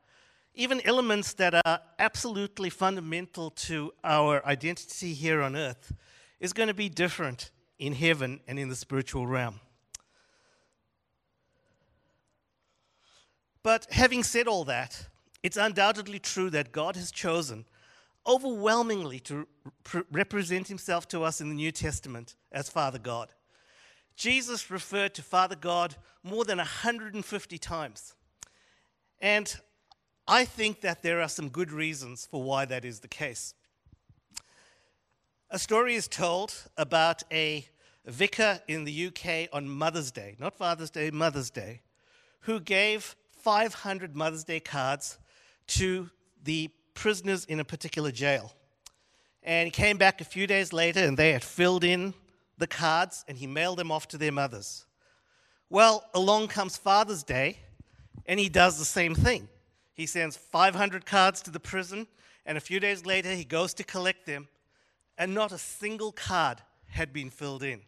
Even 0.55 0.81
elements 0.85 1.35
that 1.35 1.55
are 1.64 1.81
absolutely 1.99 2.71
fundamental 2.71 3.50
to 3.50 3.93
our 4.02 4.45
identity 4.47 5.14
here 5.14 5.43
on 5.43 5.55
earth 5.55 5.93
is 6.40 6.52
going 6.52 6.69
to 6.69 6.75
be 6.75 6.88
different 6.88 7.50
in 7.78 7.93
heaven 7.93 8.40
and 8.49 8.59
in 8.59 8.69
the 8.69 8.75
spiritual 8.75 9.26
realm. 9.26 9.61
But 13.62 13.87
having 13.90 14.23
said 14.23 14.49
all 14.49 14.64
that, 14.64 15.09
it's 15.42 15.57
undoubtedly 15.57 16.18
true 16.18 16.50
that 16.50 16.73
God 16.73 16.97
has 16.97 17.11
chosen 17.11 17.64
overwhelmingly 18.26 19.21
to 19.21 19.47
represent 20.11 20.68
himself 20.68 21.09
to 21.09 21.23
us 21.23 21.40
in 21.40 21.49
the 21.49 21.54
New 21.54 21.73
Testament 21.73 22.37
as 22.52 22.68
Father 22.68 22.99
God. 22.99 23.33
Jesus 24.16 24.71
referred 24.71 25.14
to 25.14 25.23
Father 25.23 25.57
God 25.57 25.97
more 26.23 26.45
than 26.45 26.59
150 26.59 27.59
times. 27.59 28.14
And 29.21 29.57
I 30.26 30.45
think 30.45 30.83
that 30.83 31.02
there 31.02 31.23
are 31.23 31.28
some 31.28 31.49
good 31.49 31.73
reasons 31.73 32.26
for 32.30 32.42
why 32.42 32.66
that 32.66 32.85
is 32.85 33.00
the 33.00 33.09
case. 33.09 33.54
A 35.50 35.59
story 35.59 35.95
is 35.95 36.09
told 36.09 36.52
about 36.76 37.23
a 37.33 37.66
vicar 38.04 38.61
in 38.68 38.85
the 38.85 39.07
UK 39.07 39.49
on 39.52 39.68
Mother's 39.68 40.11
Day, 40.11 40.37
not 40.38 40.59
Father's 40.59 40.90
Day, 40.90 41.11
Mother's 41.11 41.50
Day, 41.50 41.80
who 42.40 42.61
gave 42.61 43.16
500 43.30 44.14
Mother's 44.14 44.45
Day 44.45 44.61
cards 44.61 45.18
to 45.68 46.10
the 46.44 46.70
prisoners 46.94 47.44
in 47.44 47.60
a 47.60 47.64
particular 47.64 48.10
jail. 48.10 48.52
And 49.42 49.66
he 49.66 49.70
came 49.70 49.96
back 49.96 50.20
a 50.20 50.25
few 50.25 50.46
days 50.46 50.72
later 50.72 51.00
and 51.00 51.16
they 51.16 51.32
had 51.32 51.44
filled 51.44 51.84
in 51.84 52.14
the 52.58 52.66
cards 52.66 53.25
and 53.28 53.38
he 53.38 53.46
mailed 53.46 53.78
them 53.78 53.92
off 53.92 54.08
to 54.08 54.18
their 54.18 54.32
mothers. 54.32 54.84
Well, 55.70 56.04
along 56.14 56.48
comes 56.48 56.76
Father's 56.76 57.22
Day 57.22 57.58
and 58.26 58.40
he 58.40 58.48
does 58.48 58.78
the 58.78 58.84
same 58.84 59.14
thing. 59.14 59.48
He 59.94 60.06
sends 60.06 60.37
500 60.37 61.06
cards 61.06 61.40
to 61.42 61.50
the 61.50 61.60
prison 61.60 62.06
and 62.44 62.58
a 62.58 62.60
few 62.60 62.80
days 62.80 63.06
later 63.06 63.32
he 63.32 63.44
goes 63.44 63.75
to 63.75 63.84
collect 63.84 64.26
them 64.26 64.48
and 65.16 65.34
not 65.34 65.52
a 65.52 65.58
single 65.58 66.12
card 66.12 66.62
had 66.88 67.12
been 67.12 67.30
filled 67.30 67.62
in. 67.62 67.82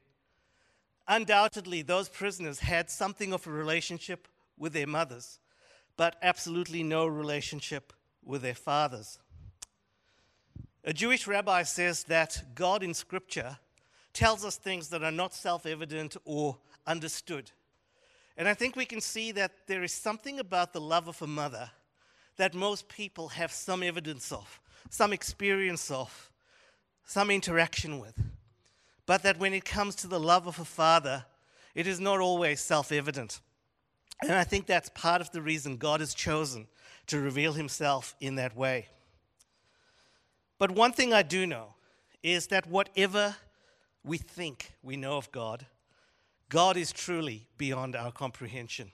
Undoubtedly, 1.08 1.82
those 1.82 2.08
prisoners 2.08 2.60
had 2.60 2.90
something 2.90 3.32
of 3.32 3.46
a 3.46 3.50
relationship 3.50 4.28
with 4.56 4.72
their 4.72 4.86
mothers 4.86 5.40
but 6.00 6.16
absolutely 6.22 6.82
no 6.82 7.06
relationship 7.06 7.92
with 8.24 8.40
their 8.40 8.54
fathers. 8.54 9.18
A 10.82 10.94
Jewish 10.94 11.26
rabbi 11.26 11.62
says 11.62 12.04
that 12.04 12.42
God 12.54 12.82
in 12.82 12.94
Scripture 12.94 13.58
tells 14.14 14.42
us 14.42 14.56
things 14.56 14.88
that 14.88 15.02
are 15.02 15.10
not 15.10 15.34
self 15.34 15.66
evident 15.66 16.16
or 16.24 16.56
understood. 16.86 17.50
And 18.38 18.48
I 18.48 18.54
think 18.54 18.76
we 18.76 18.86
can 18.86 19.02
see 19.02 19.30
that 19.32 19.52
there 19.66 19.82
is 19.82 19.92
something 19.92 20.38
about 20.38 20.72
the 20.72 20.80
love 20.80 21.06
of 21.06 21.20
a 21.20 21.26
mother 21.26 21.70
that 22.38 22.54
most 22.54 22.88
people 22.88 23.28
have 23.28 23.52
some 23.52 23.82
evidence 23.82 24.32
of, 24.32 24.58
some 24.88 25.12
experience 25.12 25.90
of, 25.90 26.30
some 27.04 27.30
interaction 27.30 27.98
with. 27.98 28.18
But 29.04 29.22
that 29.24 29.38
when 29.38 29.52
it 29.52 29.66
comes 29.66 29.96
to 29.96 30.06
the 30.06 30.18
love 30.18 30.46
of 30.46 30.58
a 30.58 30.64
father, 30.64 31.26
it 31.74 31.86
is 31.86 32.00
not 32.00 32.20
always 32.20 32.58
self 32.58 32.90
evident. 32.90 33.42
And 34.22 34.32
I 34.32 34.44
think 34.44 34.66
that's 34.66 34.90
part 34.90 35.20
of 35.20 35.30
the 35.30 35.40
reason 35.40 35.76
God 35.76 36.00
has 36.00 36.14
chosen 36.14 36.66
to 37.06 37.20
reveal 37.20 37.54
himself 37.54 38.14
in 38.20 38.36
that 38.36 38.56
way. 38.56 38.88
But 40.58 40.70
one 40.70 40.92
thing 40.92 41.12
I 41.12 41.22
do 41.22 41.46
know 41.46 41.74
is 42.22 42.48
that 42.48 42.66
whatever 42.66 43.36
we 44.04 44.18
think 44.18 44.72
we 44.82 44.96
know 44.96 45.16
of 45.16 45.32
God, 45.32 45.66
God 46.50 46.76
is 46.76 46.92
truly 46.92 47.46
beyond 47.56 47.96
our 47.96 48.12
comprehension. 48.12 48.92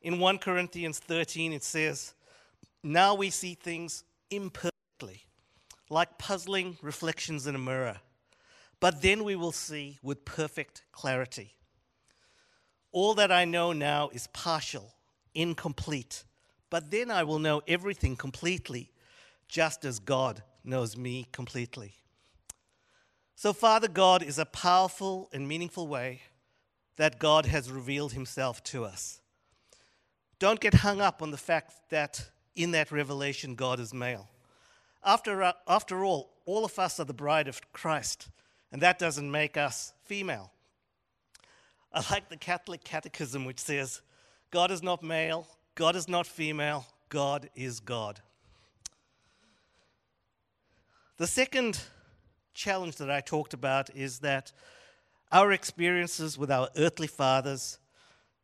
In 0.00 0.18
1 0.18 0.38
Corinthians 0.38 0.98
13, 0.98 1.52
it 1.52 1.64
says, 1.64 2.14
Now 2.82 3.14
we 3.14 3.30
see 3.30 3.54
things 3.54 4.04
imperfectly, 4.30 5.24
like 5.88 6.18
puzzling 6.18 6.76
reflections 6.82 7.46
in 7.46 7.54
a 7.54 7.58
mirror, 7.58 7.96
but 8.78 9.02
then 9.02 9.24
we 9.24 9.34
will 9.34 9.52
see 9.52 9.98
with 10.02 10.24
perfect 10.24 10.82
clarity. 10.92 11.54
All 12.94 13.14
that 13.14 13.32
I 13.32 13.44
know 13.44 13.72
now 13.72 14.08
is 14.10 14.28
partial, 14.28 14.94
incomplete, 15.34 16.22
but 16.70 16.92
then 16.92 17.10
I 17.10 17.24
will 17.24 17.40
know 17.40 17.60
everything 17.66 18.14
completely, 18.14 18.92
just 19.48 19.84
as 19.84 19.98
God 19.98 20.44
knows 20.62 20.96
me 20.96 21.26
completely. 21.32 21.96
So, 23.34 23.52
Father 23.52 23.88
God 23.88 24.22
is 24.22 24.38
a 24.38 24.46
powerful 24.46 25.28
and 25.32 25.48
meaningful 25.48 25.88
way 25.88 26.22
that 26.94 27.18
God 27.18 27.46
has 27.46 27.68
revealed 27.68 28.12
himself 28.12 28.62
to 28.62 28.84
us. 28.84 29.20
Don't 30.38 30.60
get 30.60 30.74
hung 30.74 31.00
up 31.00 31.20
on 31.20 31.32
the 31.32 31.36
fact 31.36 31.72
that 31.90 32.30
in 32.54 32.70
that 32.70 32.92
revelation, 32.92 33.56
God 33.56 33.80
is 33.80 33.92
male. 33.92 34.28
After, 35.02 35.42
uh, 35.42 35.52
after 35.66 36.04
all, 36.04 36.30
all 36.44 36.64
of 36.64 36.78
us 36.78 37.00
are 37.00 37.04
the 37.04 37.12
bride 37.12 37.48
of 37.48 37.60
Christ, 37.72 38.28
and 38.70 38.80
that 38.82 39.00
doesn't 39.00 39.32
make 39.32 39.56
us 39.56 39.94
female. 40.04 40.52
I 41.94 42.02
like 42.10 42.28
the 42.28 42.36
Catholic 42.36 42.82
Catechism, 42.82 43.44
which 43.44 43.60
says, 43.60 44.02
God 44.50 44.72
is 44.72 44.82
not 44.82 45.02
male, 45.02 45.46
God 45.76 45.94
is 45.94 46.08
not 46.08 46.26
female, 46.26 46.86
God 47.08 47.48
is 47.54 47.78
God. 47.78 48.20
The 51.18 51.28
second 51.28 51.80
challenge 52.52 52.96
that 52.96 53.12
I 53.12 53.20
talked 53.20 53.54
about 53.54 53.94
is 53.94 54.18
that 54.20 54.50
our 55.30 55.52
experiences 55.52 56.36
with 56.36 56.50
our 56.50 56.68
earthly 56.76 57.06
fathers 57.06 57.78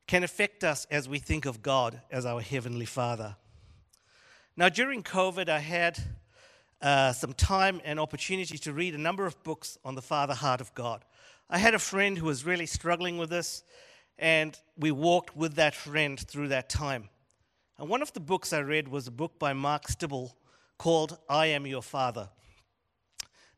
can 0.06 0.22
affect 0.22 0.62
us 0.62 0.86
as 0.88 1.08
we 1.08 1.18
think 1.18 1.44
of 1.44 1.60
God 1.60 2.00
as 2.10 2.24
our 2.24 2.40
heavenly 2.40 2.86
Father. 2.86 3.34
Now, 4.56 4.68
during 4.68 5.02
COVID, 5.02 5.48
I 5.48 5.58
had 5.58 5.98
uh, 6.80 7.12
some 7.12 7.32
time 7.32 7.80
and 7.84 7.98
opportunity 7.98 8.58
to 8.58 8.72
read 8.72 8.94
a 8.94 8.98
number 8.98 9.26
of 9.26 9.42
books 9.42 9.76
on 9.84 9.96
the 9.96 10.02
Father 10.02 10.34
heart 10.34 10.60
of 10.60 10.72
God. 10.74 11.04
I 11.52 11.58
had 11.58 11.74
a 11.74 11.80
friend 11.80 12.16
who 12.16 12.26
was 12.26 12.46
really 12.46 12.66
struggling 12.66 13.18
with 13.18 13.28
this, 13.28 13.64
and 14.16 14.56
we 14.76 14.92
walked 14.92 15.36
with 15.36 15.56
that 15.56 15.74
friend 15.74 16.16
through 16.16 16.46
that 16.48 16.68
time. 16.68 17.08
And 17.76 17.88
one 17.88 18.02
of 18.02 18.12
the 18.12 18.20
books 18.20 18.52
I 18.52 18.60
read 18.60 18.86
was 18.86 19.08
a 19.08 19.10
book 19.10 19.36
by 19.40 19.52
Mark 19.52 19.88
Stibbe 19.88 20.32
called 20.78 21.18
I 21.28 21.46
Am 21.46 21.66
Your 21.66 21.82
Father. 21.82 22.28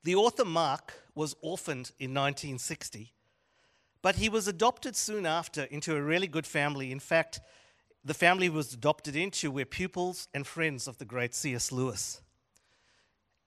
The 0.05 0.15
author, 0.15 0.47
Mark, 0.47 0.95
was 1.15 1.37
orphaned 1.43 1.93
in 1.99 2.15
1960, 2.15 3.13
but 4.01 4.15
he 4.15 4.31
was 4.31 4.49
adopted 4.49 4.97
soon 4.97 5.27
after 5.27 5.65
into 5.65 5.95
a 5.95 6.01
really 6.01 6.27
good 6.27 6.47
family. 6.47 6.93
In 6.93 6.99
fact, 6.99 7.41
the 8.03 8.15
family 8.15 8.49
was 8.49 8.73
adopted 8.73 9.17
into 9.17 9.51
were 9.51 9.67
pupils 9.67 10.29
and 10.33 10.47
friends 10.47 10.89
of 10.89 10.97
the 10.97 11.05
great 11.05 11.35
C.S. 11.35 11.71
Lewis. 11.71 12.23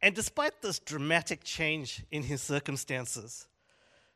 And 0.03 0.13
despite 0.13 0.61
this 0.61 0.77
dramatic 0.77 1.43
change 1.43 2.03
in 2.11 2.21
his 2.21 2.43
circumstances, 2.43 3.47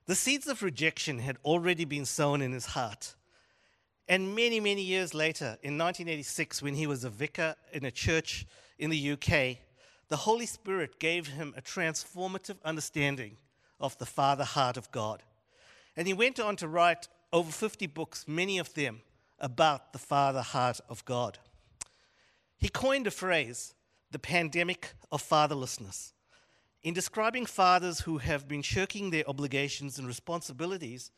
the 0.10 0.16
seeds 0.16 0.48
of 0.48 0.64
rejection 0.64 1.20
had 1.20 1.38
already 1.46 1.86
been 1.86 2.04
sown 2.04 2.42
in 2.42 2.52
his 2.52 2.66
heart. 2.66 3.14
And 4.08 4.36
many, 4.36 4.60
many 4.60 4.82
years 4.82 5.14
later, 5.14 5.60
in 5.62 5.78
1986, 5.78 6.64
when 6.64 6.74
he 6.74 6.88
was 6.88 7.04
a 7.04 7.12
vicar 7.12 7.54
in 7.74 7.86
a 7.86 7.92
church 7.92 8.48
in 8.80 8.90
the 8.90 9.12
UK, 9.12 9.60
the 10.08 10.18
Holy 10.18 10.48
Spirit 10.48 11.00
gave 11.00 11.28
him 11.28 11.54
a 11.56 11.62
transformative 11.62 12.56
understanding 12.66 13.38
of 13.80 13.96
the 14.00 14.06
Father 14.08 14.46
heart 14.46 14.78
of 14.78 14.92
God. 14.92 15.22
And 15.96 16.08
he 16.08 16.14
went 16.16 16.40
on 16.40 16.56
to 16.56 16.68
write 16.68 17.08
over 17.32 17.52
50 17.52 17.86
books, 17.86 18.28
many 18.28 18.58
of 18.58 18.74
them 18.74 19.02
about 19.38 19.94
the 19.94 20.00
Father 20.00 20.42
heart 20.42 20.80
of 20.90 21.06
God. 21.06 21.38
He 22.58 22.70
coined 22.70 23.06
a 23.06 23.12
phrase, 23.12 23.76
the 24.10 24.18
pandemic 24.18 24.94
of 25.12 25.22
fatherlessness, 25.22 26.14
in 26.84 26.94
describing 26.94 27.46
fathers 27.46 28.02
who 28.02 28.20
have 28.20 28.48
been 28.48 28.62
shirking 28.62 29.10
their 29.10 29.28
obligations 29.28 29.98
and 29.98 30.08
responsibilities 30.08 31.12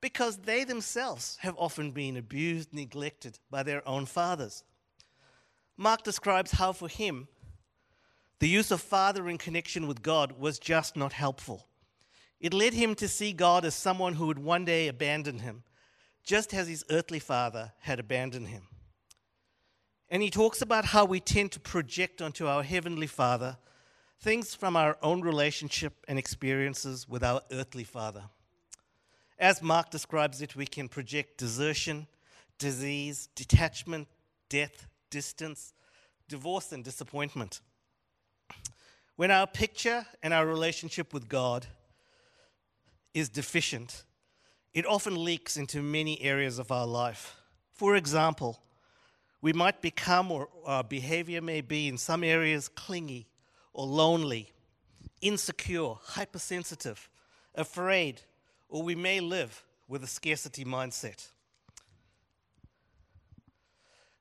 because 0.00 0.38
they 0.38 0.64
themselves 0.64 1.36
have 1.40 1.54
often 1.58 1.90
been 1.90 2.16
abused, 2.16 2.72
neglected 2.72 3.38
by 3.50 3.62
their 3.62 3.86
own 3.86 4.06
fathers. 4.06 4.64
Mark 5.76 6.02
describes 6.02 6.52
how, 6.52 6.72
for 6.72 6.88
him, 6.88 7.28
the 8.38 8.48
use 8.48 8.70
of 8.70 8.80
father 8.80 9.28
in 9.28 9.36
connection 9.36 9.86
with 9.86 10.02
God 10.02 10.38
was 10.38 10.58
just 10.58 10.96
not 10.96 11.12
helpful. 11.12 11.66
It 12.40 12.54
led 12.54 12.72
him 12.72 12.94
to 12.94 13.08
see 13.08 13.32
God 13.32 13.64
as 13.64 13.74
someone 13.74 14.14
who 14.14 14.26
would 14.28 14.38
one 14.38 14.64
day 14.64 14.88
abandon 14.88 15.40
him, 15.40 15.62
just 16.24 16.54
as 16.54 16.68
his 16.68 16.84
earthly 16.90 17.18
father 17.18 17.72
had 17.80 18.00
abandoned 18.00 18.48
him. 18.48 18.68
And 20.08 20.22
he 20.22 20.30
talks 20.30 20.62
about 20.62 20.86
how 20.86 21.04
we 21.04 21.20
tend 21.20 21.52
to 21.52 21.60
project 21.60 22.22
onto 22.22 22.46
our 22.46 22.62
heavenly 22.62 23.06
father 23.06 23.58
things 24.20 24.54
from 24.54 24.76
our 24.76 24.98
own 25.02 25.22
relationship 25.22 26.04
and 26.06 26.18
experiences 26.18 27.08
with 27.08 27.24
our 27.24 27.40
earthly 27.50 27.84
father. 27.84 28.22
As 29.38 29.62
Mark 29.62 29.90
describes 29.90 30.42
it, 30.42 30.54
we 30.54 30.66
can 30.66 30.88
project 30.88 31.38
desertion, 31.38 32.06
disease, 32.58 33.30
detachment, 33.34 34.08
death, 34.50 34.86
distance, 35.08 35.72
divorce, 36.28 36.72
and 36.72 36.84
disappointment. 36.84 37.62
When 39.16 39.30
our 39.30 39.46
picture 39.46 40.04
and 40.22 40.34
our 40.34 40.46
relationship 40.46 41.14
with 41.14 41.28
God 41.28 41.66
is 43.14 43.30
deficient, 43.30 44.04
it 44.74 44.84
often 44.84 45.24
leaks 45.24 45.56
into 45.56 45.82
many 45.82 46.20
areas 46.20 46.58
of 46.58 46.70
our 46.70 46.86
life. 46.86 47.36
For 47.72 47.96
example, 47.96 48.60
we 49.40 49.54
might 49.54 49.80
become, 49.80 50.30
or 50.30 50.48
our 50.66 50.84
behavior 50.84 51.40
may 51.40 51.62
be 51.62 51.88
in 51.88 51.96
some 51.96 52.22
areas, 52.22 52.68
clingy 52.68 53.29
or 53.72 53.86
lonely, 53.86 54.52
insecure, 55.20 55.94
hypersensitive, 56.02 57.08
afraid, 57.54 58.22
or 58.68 58.82
we 58.82 58.94
may 58.94 59.20
live 59.20 59.64
with 59.88 60.04
a 60.04 60.06
scarcity 60.06 60.64
mindset. 60.64 61.28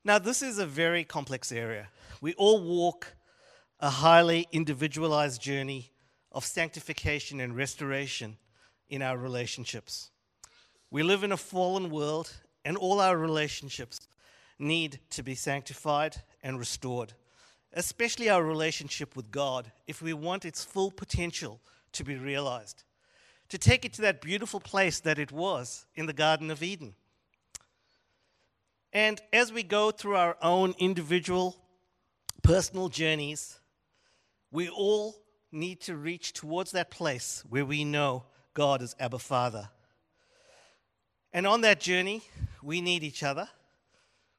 Now, 0.03 0.17
this 0.17 0.41
is 0.41 0.57
a 0.57 0.65
very 0.65 1.03
complex 1.03 1.51
area. 1.51 1.89
We 2.21 2.33
all 2.33 2.63
walk 2.63 3.13
a 3.79 3.89
highly 3.89 4.47
individualized 4.51 5.41
journey 5.41 5.91
of 6.31 6.45
sanctification 6.45 7.39
and 7.39 7.55
restoration 7.55 8.37
in 8.89 9.01
our 9.01 9.17
relationships. 9.17 10.09
We 10.89 11.03
live 11.03 11.23
in 11.23 11.31
a 11.31 11.37
fallen 11.37 11.89
world, 11.89 12.33
and 12.65 12.75
all 12.77 12.99
our 12.99 13.17
relationships 13.17 14.07
need 14.57 14.99
to 15.11 15.23
be 15.23 15.35
sanctified 15.35 16.17
and 16.41 16.59
restored, 16.59 17.13
especially 17.73 18.29
our 18.29 18.43
relationship 18.43 19.15
with 19.15 19.31
God, 19.31 19.71
if 19.87 20.01
we 20.01 20.13
want 20.13 20.45
its 20.45 20.63
full 20.63 20.91
potential 20.91 21.61
to 21.93 22.03
be 22.03 22.15
realized, 22.15 22.83
to 23.49 23.57
take 23.57 23.85
it 23.85 23.93
to 23.93 24.01
that 24.01 24.21
beautiful 24.21 24.59
place 24.59 24.99
that 24.99 25.19
it 25.19 25.31
was 25.31 25.85
in 25.95 26.05
the 26.05 26.13
Garden 26.13 26.51
of 26.51 26.63
Eden. 26.63 26.95
And 28.91 29.21
as 29.31 29.53
we 29.53 29.63
go 29.63 29.91
through 29.91 30.15
our 30.15 30.37
own 30.41 30.73
individual 30.79 31.57
personal 32.41 32.89
journeys, 32.89 33.59
we 34.51 34.69
all 34.69 35.15
need 35.51 35.81
to 35.81 35.95
reach 35.95 36.33
towards 36.33 36.71
that 36.71 36.89
place 36.89 37.43
where 37.49 37.65
we 37.65 37.83
know 37.83 38.23
God 38.53 38.81
is 38.81 38.95
Abba 38.99 39.19
Father. 39.19 39.69
And 41.31 41.45
on 41.45 41.61
that 41.61 41.79
journey, 41.79 42.23
we 42.63 42.81
need 42.81 43.03
each 43.03 43.21
other. 43.21 43.47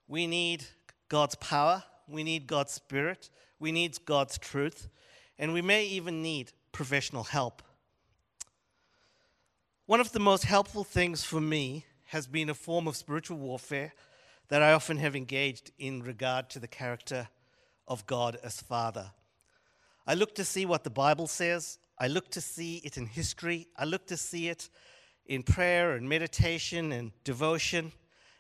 We 0.09 0.27
need 0.27 0.65
God's 1.09 1.37
power. 1.37 1.85
We 2.11 2.25
need 2.25 2.47
God's 2.47 2.73
Spirit. 2.73 3.31
We 3.59 3.73
need 3.73 4.05
God's 4.05 4.39
truth. 4.39 4.89
And 5.39 5.53
we 5.53 5.63
may 5.63 5.85
even 5.87 6.23
need 6.23 6.53
professional 6.73 7.25
help. 7.25 7.63
One 9.87 10.01
of 10.01 10.13
the 10.13 10.21
most 10.21 10.45
helpful 10.45 10.85
things 10.85 11.25
for 11.25 11.41
me 11.41 11.85
has 12.07 12.27
been 12.27 12.51
a 12.51 12.55
form 12.55 12.87
of 12.87 12.97
spiritual 12.97 13.39
warfare 13.39 13.93
that 14.49 14.63
I 14.63 14.73
often 14.73 14.99
have 14.99 15.17
engaged 15.17 15.71
in 15.79 16.03
regard 16.03 16.51
to 16.51 16.59
the 16.59 16.69
character 16.69 17.29
of 17.89 18.07
God 18.07 18.39
as 18.43 18.61
Father. 18.61 19.11
I 20.07 20.15
look 20.15 20.35
to 20.37 20.45
see 20.45 20.67
what 20.67 20.85
the 20.85 20.91
Bible 20.91 21.27
says. 21.27 21.79
I 21.99 22.09
look 22.09 22.31
to 22.31 22.41
see 22.41 22.77
it 22.79 22.97
in 22.97 23.07
history. 23.07 23.69
I 23.77 23.85
look 23.85 24.07
to 24.07 24.17
see 24.17 24.49
it 24.49 24.69
in 25.27 25.43
prayer 25.43 25.93
and 25.93 26.09
meditation 26.09 26.93
and 26.93 27.13
devotion 27.25 27.93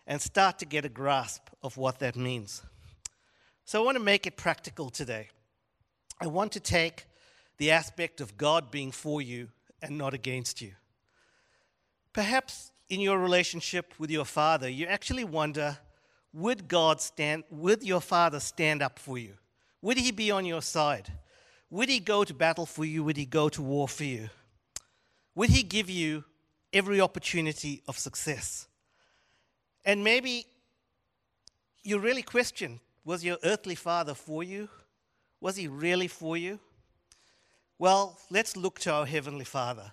and 0.06 0.20
start 0.20 0.58
to 0.58 0.66
get 0.66 0.84
a 0.84 0.88
grasp 0.88 1.48
of 1.62 1.76
what 1.76 2.00
that 2.00 2.16
means. 2.16 2.62
So 3.64 3.80
I 3.80 3.84
want 3.84 3.96
to 3.96 4.02
make 4.02 4.26
it 4.26 4.36
practical 4.36 4.90
today. 4.90 5.28
I 6.20 6.26
want 6.26 6.52
to 6.52 6.60
take 6.60 7.06
the 7.58 7.70
aspect 7.70 8.20
of 8.20 8.36
God 8.36 8.70
being 8.70 8.92
for 8.92 9.22
you 9.22 9.48
and 9.82 9.96
not 9.96 10.14
against 10.14 10.60
you. 10.60 10.72
Perhaps 12.12 12.72
in 12.88 13.00
your 13.00 13.18
relationship 13.18 13.94
with 13.98 14.10
your 14.10 14.24
father, 14.24 14.68
you 14.68 14.86
actually 14.86 15.24
wonder 15.24 15.78
would 16.32 16.68
God 16.68 17.00
stand, 17.00 17.44
would 17.50 17.82
your 17.82 18.00
father 18.00 18.40
stand 18.40 18.82
up 18.82 18.98
for 18.98 19.18
you? 19.18 19.34
Would 19.82 19.98
he 19.98 20.10
be 20.12 20.30
on 20.30 20.44
your 20.44 20.62
side? 20.62 21.12
Would 21.70 21.88
he 21.88 22.00
go 22.00 22.24
to 22.24 22.34
battle 22.34 22.66
for 22.66 22.84
you? 22.84 23.02
Would 23.04 23.16
he 23.16 23.26
go 23.26 23.48
to 23.48 23.62
war 23.62 23.88
for 23.88 24.04
you? 24.04 24.30
Would 25.34 25.50
he 25.50 25.62
give 25.62 25.88
you 25.88 26.24
every 26.72 27.00
opportunity 27.00 27.82
of 27.88 27.98
success? 27.98 28.68
And 29.84 30.04
maybe 30.04 30.46
you 31.82 31.98
really 31.98 32.22
question 32.22 32.80
was 33.10 33.24
your 33.24 33.38
earthly 33.42 33.74
father 33.74 34.14
for 34.14 34.44
you? 34.44 34.68
Was 35.40 35.56
he 35.56 35.66
really 35.66 36.06
for 36.06 36.36
you? 36.36 36.60
Well, 37.76 38.16
let's 38.30 38.56
look 38.56 38.78
to 38.80 38.92
our 38.92 39.04
heavenly 39.04 39.44
Father. 39.44 39.90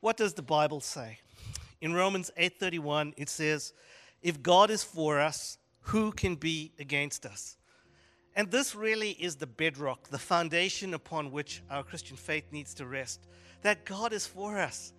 What 0.00 0.16
does 0.16 0.34
the 0.34 0.42
Bible 0.42 0.80
say? 0.80 1.20
In 1.80 1.94
Romans 1.94 2.32
8:31 2.36 3.14
it 3.16 3.28
says, 3.28 3.72
"If 4.20 4.42
God 4.42 4.68
is 4.68 4.82
for 4.82 5.20
us, 5.20 5.58
who 5.92 6.10
can 6.10 6.34
be 6.34 6.72
against 6.80 7.24
us?" 7.24 7.56
And 8.34 8.50
this 8.50 8.74
really 8.74 9.12
is 9.12 9.36
the 9.36 9.46
bedrock, 9.46 10.08
the 10.08 10.18
foundation 10.18 10.92
upon 10.92 11.30
which 11.30 11.62
our 11.70 11.84
Christian 11.84 12.16
faith 12.16 12.50
needs 12.50 12.74
to 12.74 12.84
rest 12.84 13.20
that 13.62 13.84
God 13.84 14.12
is 14.12 14.26
for 14.26 14.58
us. 14.58 14.92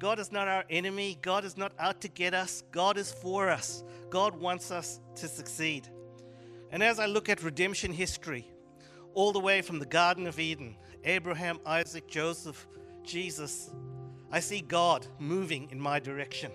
God 0.00 0.18
is 0.18 0.32
not 0.32 0.48
our 0.48 0.64
enemy. 0.68 1.18
God 1.22 1.44
is 1.44 1.56
not 1.56 1.72
out 1.78 2.00
to 2.00 2.08
get 2.08 2.34
us. 2.34 2.64
God 2.72 2.98
is 2.98 3.12
for 3.12 3.48
us. 3.48 3.84
God 4.10 4.34
wants 4.34 4.72
us 4.72 4.98
to 5.14 5.28
succeed. 5.28 5.88
And 6.76 6.82
as 6.82 6.98
I 6.98 7.06
look 7.06 7.30
at 7.30 7.42
redemption 7.42 7.90
history, 7.90 8.46
all 9.14 9.32
the 9.32 9.40
way 9.40 9.62
from 9.62 9.78
the 9.78 9.86
Garden 9.86 10.26
of 10.26 10.38
Eden, 10.38 10.76
Abraham, 11.04 11.58
Isaac, 11.64 12.06
Joseph, 12.06 12.66
Jesus, 13.02 13.70
I 14.30 14.40
see 14.40 14.60
God 14.60 15.06
moving 15.18 15.70
in 15.70 15.80
my 15.80 15.98
direction. 16.00 16.52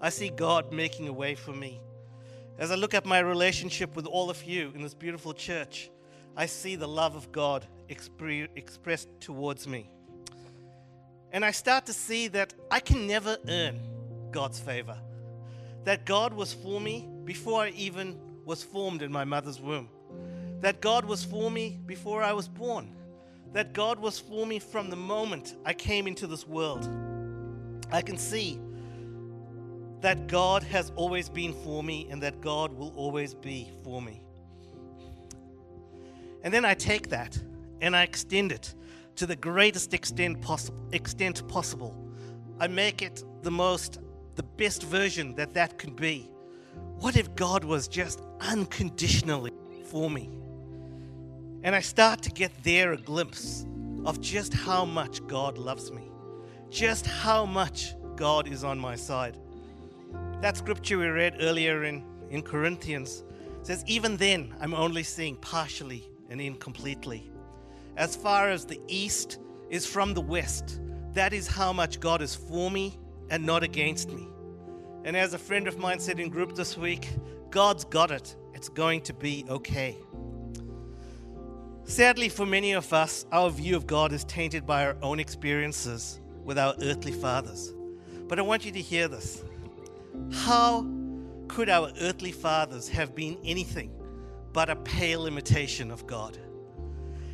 I 0.00 0.10
see 0.10 0.28
God 0.28 0.72
making 0.72 1.08
a 1.08 1.12
way 1.12 1.34
for 1.34 1.50
me. 1.50 1.80
As 2.60 2.70
I 2.70 2.76
look 2.76 2.94
at 2.94 3.06
my 3.06 3.18
relationship 3.18 3.96
with 3.96 4.06
all 4.06 4.30
of 4.30 4.40
you 4.44 4.70
in 4.76 4.82
this 4.82 4.94
beautiful 4.94 5.34
church, 5.34 5.90
I 6.36 6.46
see 6.46 6.76
the 6.76 6.86
love 6.86 7.16
of 7.16 7.32
God 7.32 7.66
expre- 7.90 8.48
expressed 8.54 9.08
towards 9.18 9.66
me. 9.66 9.90
And 11.32 11.44
I 11.44 11.50
start 11.50 11.86
to 11.86 11.92
see 11.92 12.28
that 12.28 12.54
I 12.70 12.78
can 12.78 13.08
never 13.08 13.36
earn 13.48 13.80
God's 14.30 14.60
favor. 14.60 14.96
That 15.82 16.06
God 16.06 16.34
was 16.34 16.54
for 16.54 16.80
me 16.80 17.08
before 17.24 17.62
I 17.64 17.70
even 17.70 18.25
was 18.46 18.62
formed 18.62 19.02
in 19.02 19.12
my 19.12 19.24
mother's 19.24 19.60
womb. 19.60 19.88
That 20.60 20.80
God 20.80 21.04
was 21.04 21.22
for 21.22 21.50
me 21.50 21.78
before 21.84 22.22
I 22.22 22.32
was 22.32 22.48
born. 22.48 22.94
That 23.52 23.74
God 23.74 23.98
was 23.98 24.18
for 24.18 24.46
me 24.46 24.58
from 24.58 24.88
the 24.88 24.96
moment 24.96 25.56
I 25.66 25.74
came 25.74 26.06
into 26.06 26.26
this 26.26 26.46
world. 26.46 26.88
I 27.92 28.00
can 28.00 28.16
see 28.16 28.58
that 30.00 30.28
God 30.28 30.62
has 30.62 30.92
always 30.94 31.28
been 31.28 31.52
for 31.52 31.82
me 31.82 32.06
and 32.08 32.22
that 32.22 32.40
God 32.40 32.72
will 32.72 32.92
always 32.96 33.34
be 33.34 33.70
for 33.82 34.00
me. 34.00 34.22
And 36.42 36.54
then 36.54 36.64
I 36.64 36.74
take 36.74 37.08
that 37.08 37.36
and 37.80 37.96
I 37.96 38.04
extend 38.04 38.52
it 38.52 38.74
to 39.16 39.26
the 39.26 39.36
greatest 39.36 39.92
extent 39.92 40.40
possible. 40.40 40.78
Extent 40.92 41.46
possible. 41.48 41.96
I 42.60 42.68
make 42.68 43.02
it 43.02 43.24
the 43.42 43.50
most, 43.50 43.98
the 44.36 44.44
best 44.44 44.84
version 44.84 45.34
that 45.34 45.54
that 45.54 45.78
can 45.78 45.94
be. 45.94 46.30
What 46.98 47.16
if 47.16 47.34
God 47.34 47.64
was 47.64 47.88
just 47.88 48.22
unconditionally 48.40 49.52
for 49.84 50.10
me? 50.10 50.30
And 51.62 51.74
I 51.74 51.80
start 51.80 52.22
to 52.22 52.30
get 52.30 52.52
there 52.62 52.92
a 52.92 52.96
glimpse 52.96 53.66
of 54.04 54.20
just 54.20 54.54
how 54.54 54.84
much 54.84 55.26
God 55.26 55.58
loves 55.58 55.90
me, 55.90 56.10
just 56.70 57.06
how 57.06 57.44
much 57.44 57.94
God 58.14 58.48
is 58.48 58.62
on 58.64 58.78
my 58.78 58.94
side. 58.94 59.36
That 60.40 60.56
scripture 60.56 60.98
we 60.98 61.06
read 61.06 61.36
earlier 61.40 61.84
in, 61.84 62.04
in 62.30 62.42
Corinthians 62.42 63.24
says, 63.62 63.82
Even 63.86 64.16
then, 64.16 64.54
I'm 64.60 64.74
only 64.74 65.02
seeing 65.02 65.36
partially 65.36 66.08
and 66.30 66.40
incompletely. 66.40 67.30
As 67.96 68.14
far 68.14 68.50
as 68.50 68.64
the 68.64 68.80
east 68.86 69.38
is 69.70 69.86
from 69.86 70.14
the 70.14 70.20
west, 70.20 70.80
that 71.14 71.32
is 71.32 71.46
how 71.48 71.72
much 71.72 71.98
God 71.98 72.22
is 72.22 72.34
for 72.34 72.70
me 72.70 72.98
and 73.30 73.44
not 73.44 73.62
against 73.62 74.10
me. 74.10 74.28
And 75.06 75.16
as 75.16 75.34
a 75.34 75.38
friend 75.38 75.68
of 75.68 75.78
mine 75.78 76.00
said 76.00 76.18
in 76.18 76.28
group 76.30 76.56
this 76.56 76.76
week, 76.76 77.08
God's 77.50 77.84
got 77.84 78.10
it. 78.10 78.34
It's 78.54 78.68
going 78.68 79.02
to 79.02 79.14
be 79.14 79.46
okay. 79.48 79.96
Sadly, 81.84 82.28
for 82.28 82.44
many 82.44 82.72
of 82.72 82.92
us, 82.92 83.24
our 83.30 83.48
view 83.48 83.76
of 83.76 83.86
God 83.86 84.12
is 84.12 84.24
tainted 84.24 84.66
by 84.66 84.84
our 84.84 84.96
own 85.02 85.20
experiences 85.20 86.18
with 86.42 86.58
our 86.58 86.74
earthly 86.82 87.12
fathers. 87.12 87.72
But 88.26 88.40
I 88.40 88.42
want 88.42 88.64
you 88.64 88.72
to 88.72 88.80
hear 88.80 89.06
this. 89.06 89.44
How 90.32 90.84
could 91.46 91.68
our 91.68 91.92
earthly 92.00 92.32
fathers 92.32 92.88
have 92.88 93.14
been 93.14 93.38
anything 93.44 93.92
but 94.52 94.68
a 94.68 94.74
pale 94.74 95.28
imitation 95.28 95.92
of 95.92 96.04
God? 96.08 96.36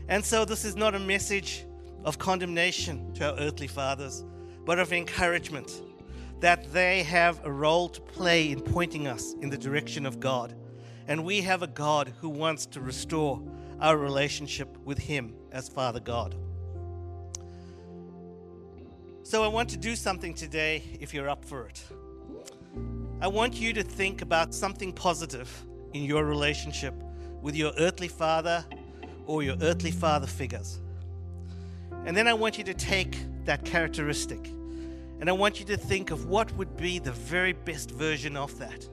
And 0.08 0.22
so, 0.22 0.44
this 0.44 0.66
is 0.66 0.76
not 0.76 0.94
a 0.94 0.98
message 0.98 1.64
of 2.04 2.18
condemnation 2.18 3.14
to 3.14 3.30
our 3.30 3.38
earthly 3.38 3.66
fathers, 3.66 4.24
but 4.66 4.78
of 4.78 4.92
encouragement 4.92 5.80
that 6.42 6.72
they 6.72 7.04
have 7.04 7.40
a 7.44 7.52
role 7.52 7.88
to 7.88 8.00
play 8.00 8.50
in 8.50 8.60
pointing 8.60 9.06
us 9.06 9.32
in 9.40 9.48
the 9.48 9.56
direction 9.56 10.04
of 10.04 10.18
God. 10.18 10.52
And 11.06 11.24
we 11.24 11.40
have 11.42 11.62
a 11.62 11.68
God 11.68 12.12
who 12.20 12.28
wants 12.28 12.66
to 12.66 12.80
restore 12.80 13.40
our 13.80 13.96
relationship 13.96 14.76
with 14.84 14.98
Him 14.98 15.36
as 15.52 15.68
Father 15.68 16.00
God. 16.00 16.34
So, 19.22 19.44
I 19.44 19.46
want 19.46 19.68
to 19.70 19.76
do 19.76 19.94
something 19.94 20.34
today 20.34 20.82
if 21.00 21.14
you're 21.14 21.28
up 21.28 21.44
for 21.44 21.68
it. 21.68 21.84
I 23.20 23.28
want 23.28 23.54
you 23.54 23.72
to 23.74 23.84
think 23.84 24.20
about 24.20 24.52
something 24.52 24.92
positive 24.92 25.48
in 25.92 26.02
your 26.02 26.24
relationship 26.24 26.94
with 27.40 27.54
your 27.54 27.72
earthly 27.78 28.08
father 28.08 28.64
or 29.26 29.44
your 29.44 29.56
earthly 29.60 29.92
father 29.92 30.26
figures. 30.26 30.80
And 32.04 32.16
then 32.16 32.26
I 32.26 32.34
want 32.34 32.58
you 32.58 32.64
to 32.64 32.74
take 32.74 33.16
that 33.44 33.64
characteristic 33.64 34.50
and 35.22 35.30
I 35.30 35.34
want 35.34 35.60
you 35.60 35.66
to 35.66 35.76
think 35.76 36.10
of 36.10 36.26
what 36.26 36.50
would 36.56 36.76
be 36.76 36.98
the 36.98 37.12
very 37.12 37.52
best 37.52 37.92
version 37.92 38.36
of 38.36 38.58
that. 38.58 38.88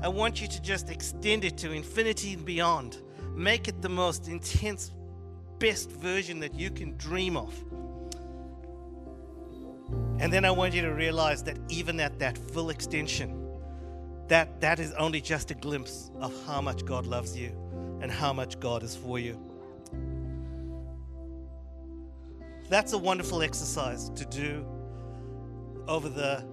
I 0.00 0.08
want 0.08 0.40
you 0.40 0.48
to 0.48 0.62
just 0.62 0.88
extend 0.88 1.44
it 1.44 1.58
to 1.58 1.72
infinity 1.72 2.32
and 2.32 2.42
beyond. 2.42 3.02
Make 3.34 3.68
it 3.68 3.82
the 3.82 3.88
most 3.90 4.28
intense, 4.28 4.94
best 5.58 5.90
version 5.90 6.40
that 6.40 6.54
you 6.54 6.70
can 6.70 6.96
dream 6.96 7.36
of. 7.36 7.52
And 10.18 10.32
then 10.32 10.46
I 10.46 10.50
want 10.50 10.72
you 10.72 10.80
to 10.80 10.94
realize 10.94 11.42
that 11.42 11.58
even 11.68 12.00
at 12.00 12.18
that 12.18 12.38
full 12.38 12.70
extension, 12.70 13.38
that 14.28 14.62
that 14.62 14.80
is 14.80 14.92
only 14.92 15.20
just 15.20 15.50
a 15.50 15.54
glimpse 15.54 16.10
of 16.18 16.32
how 16.46 16.62
much 16.62 16.82
God 16.86 17.06
loves 17.06 17.36
you 17.36 17.52
and 18.00 18.10
how 18.10 18.32
much 18.32 18.58
God 18.58 18.82
is 18.82 18.96
for 18.96 19.18
you. 19.18 19.38
That's 22.70 22.94
a 22.94 22.98
wonderful 22.98 23.42
exercise 23.42 24.08
to 24.08 24.24
do 24.24 24.64
over 25.88 26.08
the 26.08 26.44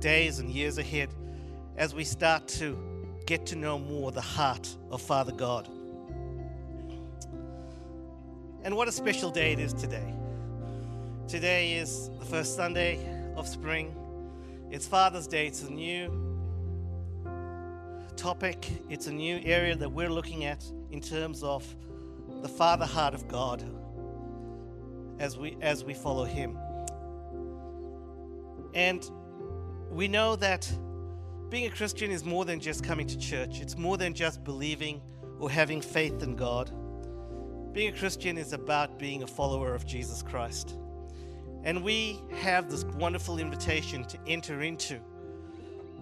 days 0.00 0.38
and 0.38 0.50
years 0.50 0.78
ahead 0.78 1.10
as 1.76 1.94
we 1.94 2.02
start 2.02 2.48
to 2.48 2.76
get 3.26 3.46
to 3.46 3.56
know 3.56 3.78
more 3.78 4.10
the 4.10 4.20
heart 4.20 4.76
of 4.90 5.00
Father 5.00 5.32
God. 5.32 5.68
And 8.64 8.76
what 8.76 8.88
a 8.88 8.92
special 8.92 9.30
day 9.30 9.52
it 9.52 9.58
is 9.58 9.72
today. 9.72 10.14
Today 11.28 11.74
is 11.74 12.10
the 12.18 12.24
first 12.24 12.56
Sunday 12.56 12.98
of 13.36 13.46
spring. 13.46 13.94
It's 14.70 14.86
Father's 14.86 15.26
Day. 15.26 15.46
It's 15.46 15.62
a 15.62 15.70
new 15.70 16.10
topic, 18.16 18.66
it's 18.88 19.06
a 19.06 19.12
new 19.12 19.40
area 19.44 19.74
that 19.74 19.90
we're 19.90 20.10
looking 20.10 20.44
at 20.44 20.64
in 20.90 21.00
terms 21.00 21.42
of 21.42 21.64
the 22.40 22.48
Father 22.48 22.86
heart 22.86 23.14
of 23.14 23.26
God 23.28 23.64
as 25.18 25.36
we 25.36 25.56
as 25.60 25.84
we 25.84 25.94
follow 25.94 26.24
him. 26.24 26.56
And 28.74 29.08
we 29.90 30.08
know 30.08 30.36
that 30.36 30.70
being 31.50 31.66
a 31.66 31.70
Christian 31.70 32.10
is 32.10 32.24
more 32.24 32.44
than 32.44 32.60
just 32.60 32.82
coming 32.82 33.06
to 33.06 33.18
church. 33.18 33.60
It's 33.60 33.76
more 33.76 33.98
than 33.98 34.14
just 34.14 34.42
believing 34.42 35.02
or 35.38 35.50
having 35.50 35.82
faith 35.82 36.22
in 36.22 36.34
God. 36.34 36.70
Being 37.74 37.92
a 37.94 37.98
Christian 37.98 38.38
is 38.38 38.52
about 38.52 38.98
being 38.98 39.22
a 39.22 39.26
follower 39.26 39.74
of 39.74 39.84
Jesus 39.86 40.22
Christ. 40.22 40.76
And 41.64 41.84
we 41.84 42.18
have 42.40 42.70
this 42.70 42.84
wonderful 42.84 43.38
invitation 43.38 44.04
to 44.04 44.18
enter 44.26 44.62
into 44.62 44.98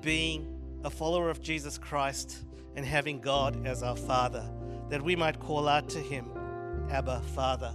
being 0.01 0.57
a 0.85 0.91
follower 0.91 1.29
of 1.31 1.43
Jesus 1.43 1.77
Christ 1.77 2.45
and 2.77 2.87
having 2.87 3.21
God 3.21 3.67
as 3.67 3.83
our 3.83 3.97
Father, 3.97 4.49
that 4.89 5.03
we 5.03 5.17
might 5.17 5.39
call 5.39 5.69
out 5.69 5.89
to 5.91 5.99
Him, 5.99 6.31
Abba, 6.91 7.21
Father. 7.35 7.75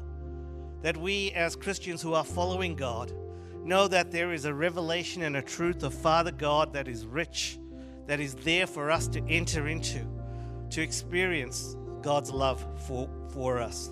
That 0.82 0.98
we, 0.98 1.32
as 1.32 1.56
Christians 1.56 2.02
who 2.02 2.14
are 2.14 2.24
following 2.24 2.76
God, 2.76 3.12
know 3.66 3.88
that 3.88 4.12
there 4.12 4.32
is 4.32 4.46
a 4.46 4.54
revelation 4.54 5.24
and 5.24 5.36
a 5.36 5.42
truth 5.42 5.84
of 5.84 5.94
Father 5.94 6.32
God 6.32 6.74
that 6.74 6.88
is 6.88 7.06
rich, 7.06 7.58
that 8.08 8.20
is 8.20 8.36
there 8.36 8.68
for 8.68 8.92
us 8.92 9.08
to 9.10 9.24
enter 9.28 9.68
into, 9.68 10.06
to 10.70 10.82
experience 10.82 11.76
God's 12.02 12.30
love 12.30 12.66
for, 12.88 13.10
for 13.30 13.60
us. 13.60 13.90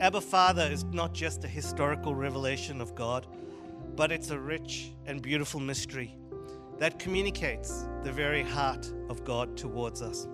Abba 0.00 0.20
Father 0.20 0.62
is 0.62 0.84
not 0.84 1.12
just 1.12 1.44
a 1.44 1.48
historical 1.48 2.14
revelation 2.14 2.80
of 2.80 2.94
God, 2.94 3.26
but 3.96 4.10
it's 4.10 4.30
a 4.30 4.38
rich 4.38 4.92
and 5.06 5.20
beautiful 5.20 5.60
mystery 5.60 6.16
that 6.78 6.98
communicates 6.98 7.84
the 8.04 8.12
very 8.12 8.42
heart 8.42 8.90
of 9.08 9.24
God 9.24 9.56
towards 9.56 10.00
us. 10.00 10.26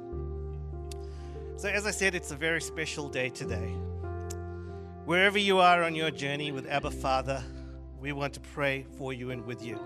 So, 1.56 1.68
as 1.68 1.86
I 1.86 1.90
said, 1.90 2.14
it's 2.14 2.30
a 2.30 2.36
very 2.36 2.60
special 2.60 3.08
day 3.08 3.30
today. 3.30 3.74
Wherever 5.06 5.38
you 5.38 5.58
are 5.58 5.82
on 5.82 5.94
your 5.94 6.10
journey 6.10 6.52
with 6.52 6.68
Abba 6.68 6.90
Father, 6.90 7.42
we 8.04 8.12
want 8.12 8.34
to 8.34 8.40
pray 8.40 8.84
for 8.98 9.14
you 9.14 9.30
and 9.30 9.46
with 9.46 9.64
you. 9.64 9.80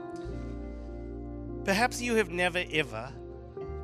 Perhaps 1.65 2.03
you 2.03 2.17
have 2.17 2.31
never 2.31 2.65
ever 2.73 3.13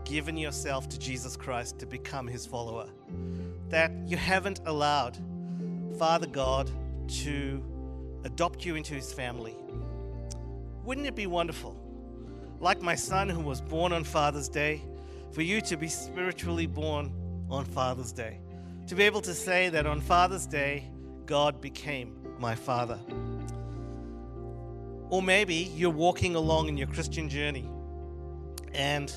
given 0.05 0.37
yourself 0.37 0.89
to 0.89 0.99
Jesus 0.99 1.37
Christ 1.37 1.79
to 1.79 1.87
become 1.87 2.27
his 2.27 2.45
follower, 2.45 2.89
that 3.69 3.93
you 4.09 4.17
haven't 4.17 4.61
allowed 4.67 5.17
Father 6.01 6.27
God 6.27 6.69
to 7.23 7.63
adopt 8.25 8.67
you 8.67 8.75
into 8.75 8.93
his 8.93 9.13
family. 9.13 9.55
Wouldn't 10.83 11.07
it 11.07 11.15
be 11.15 11.29
wonderful, 11.29 11.77
like 12.59 12.83
my 12.83 12.97
son 12.97 13.29
who 13.29 13.41
was 13.41 13.61
born 13.61 13.93
on 13.93 14.03
Father's 14.03 14.49
Day, 14.49 14.83
for 15.31 15.43
you 15.43 15.61
to 15.61 15.77
be 15.77 15.87
spiritually 15.87 16.67
born 16.67 17.13
on 17.49 17.65
Father's 17.67 18.11
Day? 18.11 18.41
To 18.89 18.97
be 18.97 19.05
able 19.05 19.21
to 19.21 19.33
say 19.33 19.69
that 19.69 19.87
on 19.87 20.01
Father's 20.01 20.49
Day, 20.49 20.91
God 21.25 21.61
became 21.61 22.17
my 22.41 22.57
Father. 22.57 22.99
Or 25.15 25.23
maybe 25.23 25.71
you're 25.77 25.91
walking 25.91 26.35
along 26.35 26.67
in 26.67 26.77
your 26.77 26.89
Christian 26.89 27.29
journey 27.29 27.71
and 28.75 29.15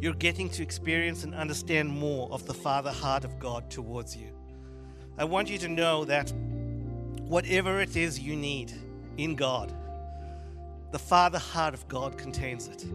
you're 0.00 0.14
getting 0.14 0.48
to 0.50 0.62
experience 0.62 1.24
and 1.24 1.34
understand 1.34 1.88
more 1.88 2.30
of 2.30 2.46
the 2.46 2.54
Father 2.54 2.92
heart 2.92 3.24
of 3.24 3.40
God 3.40 3.68
towards 3.68 4.16
you. 4.16 4.28
I 5.18 5.24
want 5.24 5.50
you 5.50 5.58
to 5.58 5.68
know 5.68 6.04
that 6.04 6.32
whatever 7.22 7.80
it 7.80 7.96
is 7.96 8.20
you 8.20 8.36
need 8.36 8.72
in 9.18 9.34
God, 9.34 9.74
the 10.92 11.00
Father 11.00 11.40
heart 11.40 11.74
of 11.74 11.88
God 11.88 12.16
contains 12.16 12.68
it. 12.68 12.86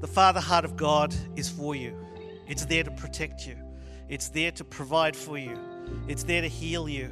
The 0.00 0.06
Father 0.06 0.38
heart 0.38 0.64
of 0.64 0.76
God 0.76 1.12
is 1.34 1.48
for 1.48 1.74
you, 1.74 1.92
it's 2.46 2.66
there 2.66 2.84
to 2.84 2.90
protect 2.92 3.48
you, 3.48 3.56
it's 4.08 4.28
there 4.28 4.52
to 4.52 4.62
provide 4.62 5.16
for 5.16 5.36
you, 5.36 5.58
it's 6.06 6.22
there 6.22 6.42
to 6.42 6.48
heal 6.48 6.88
you, 6.88 7.10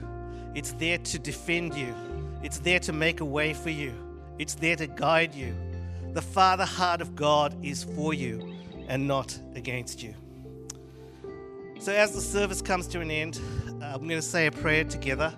it's 0.54 0.70
there 0.74 0.98
to 0.98 1.18
defend 1.18 1.74
you, 1.74 1.92
it's 2.44 2.60
there 2.60 2.78
to 2.78 2.92
make 2.92 3.18
a 3.18 3.24
way 3.24 3.52
for 3.54 3.70
you, 3.70 4.03
it's 4.38 4.54
there 4.54 4.76
to 4.76 4.86
guide 4.86 5.34
you. 5.34 5.54
The 6.12 6.22
Father 6.22 6.64
heart 6.64 7.00
of 7.00 7.14
God 7.16 7.56
is 7.64 7.84
for 7.84 8.14
you 8.14 8.54
and 8.88 9.06
not 9.06 9.38
against 9.54 10.02
you. 10.02 10.14
So, 11.80 11.92
as 11.92 12.12
the 12.12 12.20
service 12.20 12.62
comes 12.62 12.86
to 12.88 13.00
an 13.00 13.10
end, 13.10 13.40
I'm 13.82 13.98
going 13.98 14.10
to 14.10 14.22
say 14.22 14.46
a 14.46 14.52
prayer 14.52 14.84
together, 14.84 15.34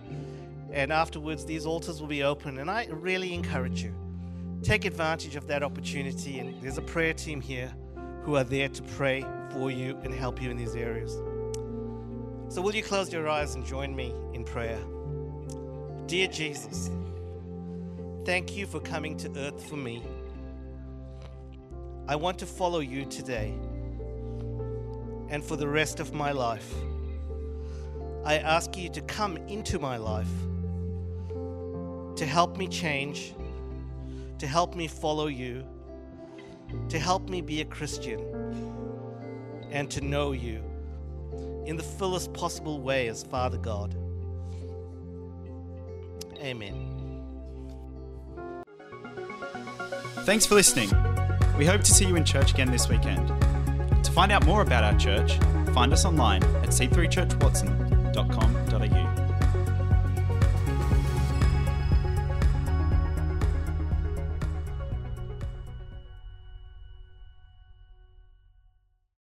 and 0.72 0.92
afterwards, 0.92 1.44
these 1.44 1.66
altars 1.66 2.00
will 2.00 2.08
be 2.08 2.22
open. 2.22 2.58
And 2.58 2.70
I 2.70 2.86
really 2.90 3.32
encourage 3.34 3.82
you 3.82 3.94
take 4.62 4.84
advantage 4.84 5.36
of 5.36 5.46
that 5.46 5.62
opportunity. 5.62 6.38
And 6.38 6.60
there's 6.62 6.78
a 6.78 6.82
prayer 6.82 7.14
team 7.14 7.40
here 7.40 7.72
who 8.22 8.36
are 8.36 8.44
there 8.44 8.68
to 8.68 8.82
pray 8.82 9.24
for 9.52 9.70
you 9.70 9.96
and 10.02 10.12
help 10.12 10.42
you 10.42 10.50
in 10.50 10.56
these 10.56 10.74
areas. 10.74 11.12
So, 12.48 12.60
will 12.62 12.74
you 12.74 12.82
close 12.82 13.12
your 13.12 13.28
eyes 13.28 13.54
and 13.54 13.64
join 13.64 13.94
me 13.94 14.14
in 14.32 14.44
prayer? 14.44 14.78
Dear 16.06 16.28
Jesus, 16.28 16.90
thank 18.26 18.54
you 18.54 18.66
for 18.66 18.80
coming 18.80 19.16
to 19.16 19.30
earth 19.38 19.66
for 19.66 19.76
me. 19.76 20.02
I 22.06 22.16
want 22.16 22.38
to 22.40 22.46
follow 22.46 22.80
you 22.80 23.06
today 23.06 23.54
and 25.30 25.42
for 25.42 25.56
the 25.56 25.66
rest 25.66 25.98
of 25.98 26.12
my 26.12 26.32
life. 26.32 26.74
I 28.24 28.36
ask 28.36 28.76
you 28.76 28.90
to 28.90 29.00
come 29.00 29.38
into 29.48 29.78
my 29.78 29.96
life 29.96 30.28
to 32.16 32.26
help 32.26 32.58
me 32.58 32.68
change 32.68 33.32
to 34.38 34.46
help 34.46 34.74
me 34.74 34.86
follow 34.86 35.28
you, 35.28 35.64
to 36.88 36.98
help 36.98 37.28
me 37.28 37.40
be 37.40 37.60
a 37.60 37.64
Christian, 37.64 38.20
and 39.70 39.90
to 39.90 40.00
know 40.00 40.32
you 40.32 40.62
in 41.64 41.76
the 41.76 41.82
fullest 41.82 42.32
possible 42.32 42.80
way 42.80 43.08
as 43.08 43.22
Father 43.22 43.58
God. 43.58 43.94
Amen. 46.38 46.95
Thanks 50.26 50.44
for 50.44 50.56
listening. 50.56 50.90
We 51.56 51.64
hope 51.64 51.82
to 51.82 51.94
see 51.94 52.04
you 52.04 52.16
in 52.16 52.24
church 52.24 52.52
again 52.52 52.72
this 52.72 52.88
weekend. 52.88 53.28
To 54.02 54.10
find 54.10 54.32
out 54.32 54.44
more 54.44 54.60
about 54.60 54.82
our 54.82 54.98
church, 54.98 55.38
find 55.72 55.92
us 55.92 56.04
online 56.04 56.42
at 56.42 56.70
c3churchwatson.com 56.70 59.15